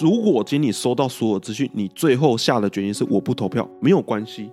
[0.00, 4.50] 如果今天你收到所有资讯，你最后下的决定是我不投票，没有关系，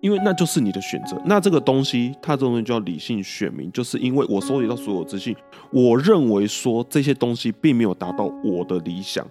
[0.00, 1.16] 因为那就是你的选择。
[1.24, 5.34] 那这个东西，它这种东西叫理性选民，就是因为我收集到所有资讯，
[5.72, 9.26] 我认为说这些东西并没有达到我的理想。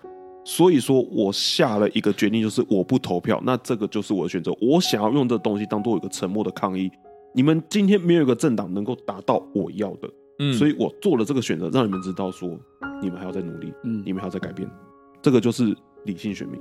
[0.47, 4.49] 所以说我下了一个决定，就是我不投票，那这个就是我的选择。
[4.61, 6.89] 我想要用这东西当做一个沉默的抗议。
[7.35, 12.49] 你们今天没有一个政党能够达到我要的，嗯，所以我做了这个选择，让你们知道说
[13.01, 14.65] 你们还要再努力，嗯，你们还要再改变，
[15.21, 15.75] 这个就是
[16.05, 16.57] 理性选民。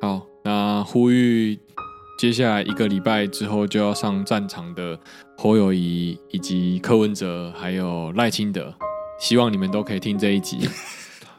[0.00, 1.58] 好，那呼吁
[2.20, 4.96] 接下来一个礼拜之后就要上战场的
[5.36, 8.72] 侯友谊以及柯文哲，还有赖清德，
[9.18, 10.58] 希望你们都可以听这一集。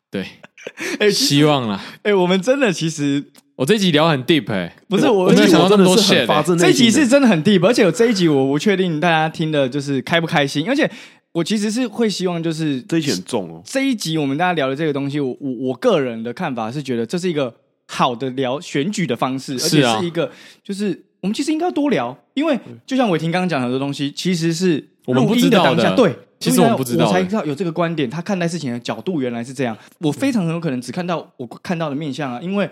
[0.09, 0.21] 对，
[0.99, 1.81] 哎、欸，希望啦。
[1.97, 3.23] 哎、欸，我们真的其实，
[3.57, 6.55] 我这一集聊很 deep 哎、欸，不是我，我没有想到这么多 shit、欸。
[6.57, 10.89] 这一集是真的很 deep，而且有这一集我不确定大家听的就是开不开心，而且
[11.33, 13.61] 我其实是会希望就是这一集很重哦。
[13.65, 17.53] 这一集我们大家聊的这个东西，我我我个人的看法是觉得这是一个
[17.87, 20.31] 好的聊选举的方式，而且是一个
[20.63, 26.15] 就是我们其实应该要多聊，因为就像伟霆刚刚讲很多东西，其实是我们不知道的，对。
[26.39, 28.09] 其实我不知道，我才知道有这个观点。
[28.09, 29.77] 他看待事情的角度原来是这样。
[29.99, 32.69] 我非常很有可能只看到我看到的面相啊，因为。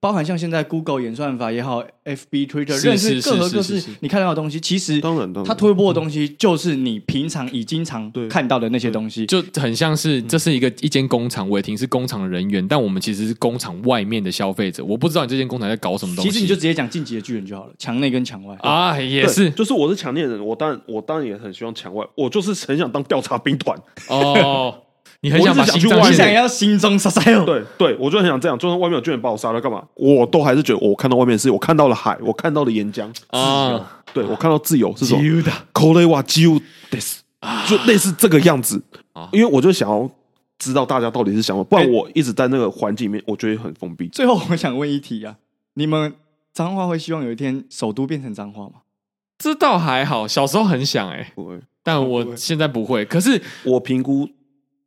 [0.00, 14.82] 包含像现在 Google 演算法也好，FB、Twitter，认识各个各式你看到的东西，其实当然，它推播的东西就是你平常已经常看到的那些东西，就很像是这是一个一间工厂，伟霆是工厂的人员，但我们其实是工厂外面的消费者。
[14.82, 16.30] 我不知道你这间工厂在搞什么东西。
[16.30, 18.56] 其实你就直接讲进击的巨人就好了，墙内跟墙外。
[18.62, 23.78] 啊，也是，就是我是墙内人，我当然我当然也很希望墙外，我就是很想当调查兵团。
[24.08, 24.74] 哦。
[25.22, 27.44] 你很想把心你想要心中杀杀哦？
[27.44, 28.58] 对对，我就很想这样。
[28.58, 29.84] 就算外面有巨人把我杀了，干嘛？
[29.94, 34.00] 我都还是觉得我看到外面是我看到了海，我看到了岩浆啊。
[34.14, 35.52] 对，我看到自由是什么？
[35.72, 36.58] 口雷瓦基乌
[37.68, 38.82] 就类似这个样子。
[39.30, 40.10] 因为我就想要
[40.58, 44.08] 知道大家到底是想什么，不然我一直在那个环境里面，我觉得很封闭。
[44.08, 45.36] 最后，我想问一题啊：
[45.74, 46.14] 你们
[46.54, 48.72] 彰化会希望有一天首都变成彰化吗？
[49.36, 53.04] 这倒还好，小时候很想哎，不会，但我现在不会。
[53.04, 54.26] 可是我评估。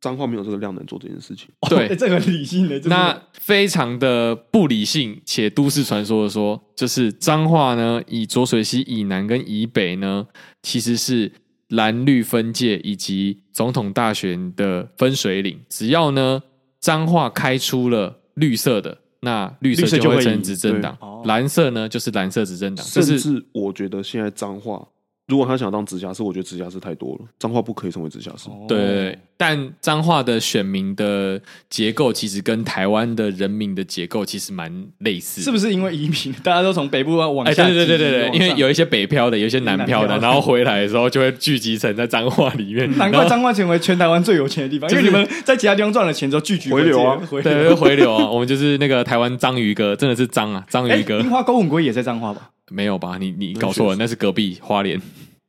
[0.04, 10.26] 彰化没有这个量能做这件事情，对，欸、 这个理性的，那非常的不理性且都市传说的说，就是彰化呢，以浊水溪以南跟以北呢，
[10.60, 11.32] 其实是
[11.68, 15.58] 蓝绿分界以及总统大选的分水岭。
[15.70, 16.42] 只要呢
[16.80, 20.92] 彰化开出了绿色的，那绿色就会成执政党；
[21.24, 22.84] 蓝色呢就是蓝色执政党。
[22.84, 24.86] 甚至我觉得现在彰化。
[25.26, 28.50] 如果他想当直辖市，我觉得直辖市太多了，彰化不可以成为直辖市。
[28.68, 37.66] 对，但彰化的选民的结构其实跟台湾的人民的结构其实蛮类似，是不是因为移民，大家都从北部往下？
[37.66, 42.90] 对对对对对，因为有一些北漂的，有一些南漂的，然后回来的时候就会聚集成在彰化里面。
[42.96, 48.26] 难怪彰化成为全台湾最有钱的地方，因为你们在其他地方赚了钱之后聚集回流啊，对，回流啊。
[48.30, 51.18] 我们就是那个台湾章鱼哥，真的是章啊，章鱼哥。
[51.20, 52.50] 樱花钩吻鲑也在彰化吧？
[52.70, 53.18] 没有吧？
[53.18, 55.00] 你你搞错了，那是隔壁花莲。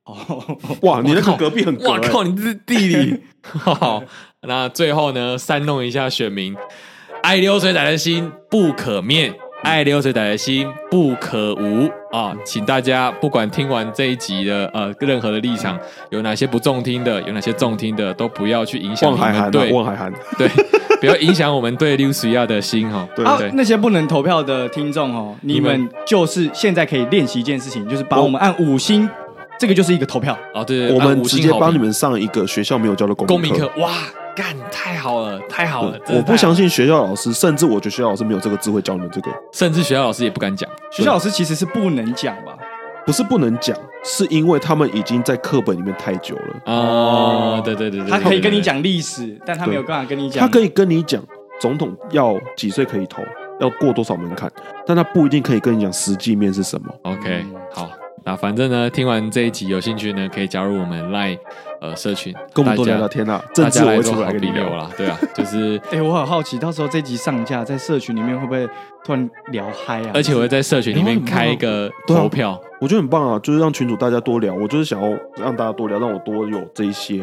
[0.06, 1.02] 哦，哇！
[1.02, 2.24] 你那个隔壁很隔，哇靠！
[2.24, 3.24] 你这是地理。
[3.42, 4.04] 好，
[4.42, 6.56] 那最后呢，煽动一下选民，
[7.24, 9.34] 爱流水仔的心不可灭，
[9.64, 12.36] 爱流水仔的心不可无啊！
[12.46, 15.80] 请大家不管听完这一集的呃任何的立场，
[16.12, 20.48] 有哪些不中听的，有哪些中听的，都不要去影响你们对，望海涵对，
[21.00, 23.08] 不要影响我们对流水亚的心哈。
[23.16, 29.10] 对对，那些不能投票的听众哦，你们就是现在可以练习一件事情，就是把我们按五星。
[29.60, 33.92] 这个就是一个投票哦，对，我们直接帮你们上一个学校没有教的公民课，哇，
[34.36, 36.00] 干太好了，太好了！
[36.10, 40.70] 我不相信学校老师，甚至我觉得学校老师没有这个智慧教你们这个，甚至学校老师也不敢讲。
[40.92, 42.58] 学校老师其实是不能讲吧？
[43.06, 46.62] 不是不能讲，是因为他们已经在课本里面太久了。
[46.66, 50.42] 哦，对对对对，他可以跟你讲历史，但他没有办法跟你讲。
[50.42, 51.24] 他可以跟你讲
[51.62, 53.22] 总统要几岁可以投，
[53.62, 54.52] 要过多少门槛，
[54.86, 56.94] 但他不一定可以跟你讲实际面是什么。
[57.04, 57.90] OK，好。
[58.26, 61.38] 那反正呢，听完这一集有兴趣呢，可以加入我们 Line
[61.80, 63.40] 呃社群，跟我们多聊聊天啊。
[63.54, 68.68] 大家来做好朋友啦，对啊，就是 哎、欸，我很好奇，到时候这集上架在社群里面会不会
[69.04, 70.12] 突然聊嗨啊？
[70.16, 77.22] 而且我会在社群里面开一个投票，欸啊、我觉得很棒啊，就是让群主大家多聊，我就是想要让大家多聊，让我多有这一些。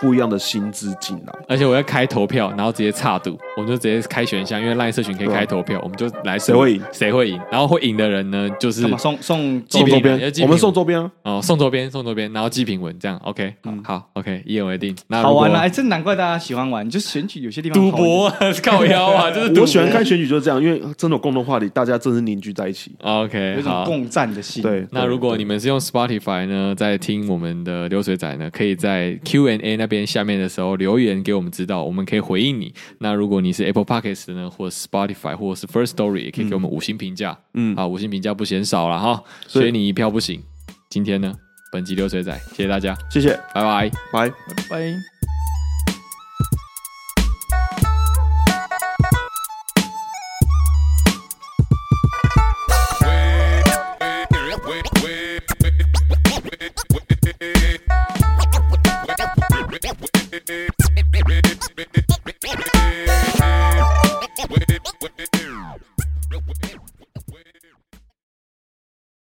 [0.00, 14.94] 不一样的薪资进来，而且我要开投票，然后直接插赌，我们就直接开选项，因为 LINE 社群可以开投票，我们就来谁会赢，谁会赢，然后会赢的人呢，就是送送送周边，我们送周边啊，哦，送周边，送周边，然后记评文，这样 OK，嗯，好，OK，一言为定。
[15.08, 18.32] 那好玩了，哎，真难怪大家喜欢玩，就是选举有些地方赌博
[18.62, 24.62] 靠腰啊， 就是我喜欢看选举就是这样，因为真的有共同话题，大家真是凝聚在一起，OK，有种共战的心。
[24.62, 30.74] 对，那如果你们是用 Spotify 呢，在听我们的流水仔呢，可以在 Q&A 那边下面的时候。
[30.76, 32.74] 留言给我们知道，我们可以回应你。
[32.98, 37.38] 那如果你是 Apple Podcast 呢，或者 Spotify，或者是 First Story，也可以给我们五星评价。
[37.54, 40.42] 嗯，啊，五星评价不嫌少了哈，所以你一票不行。
[40.90, 41.34] 今天呢，
[41.72, 44.28] 本集流水仔，谢谢大家，谢谢，拜拜，拜
[44.68, 45.33] 拜。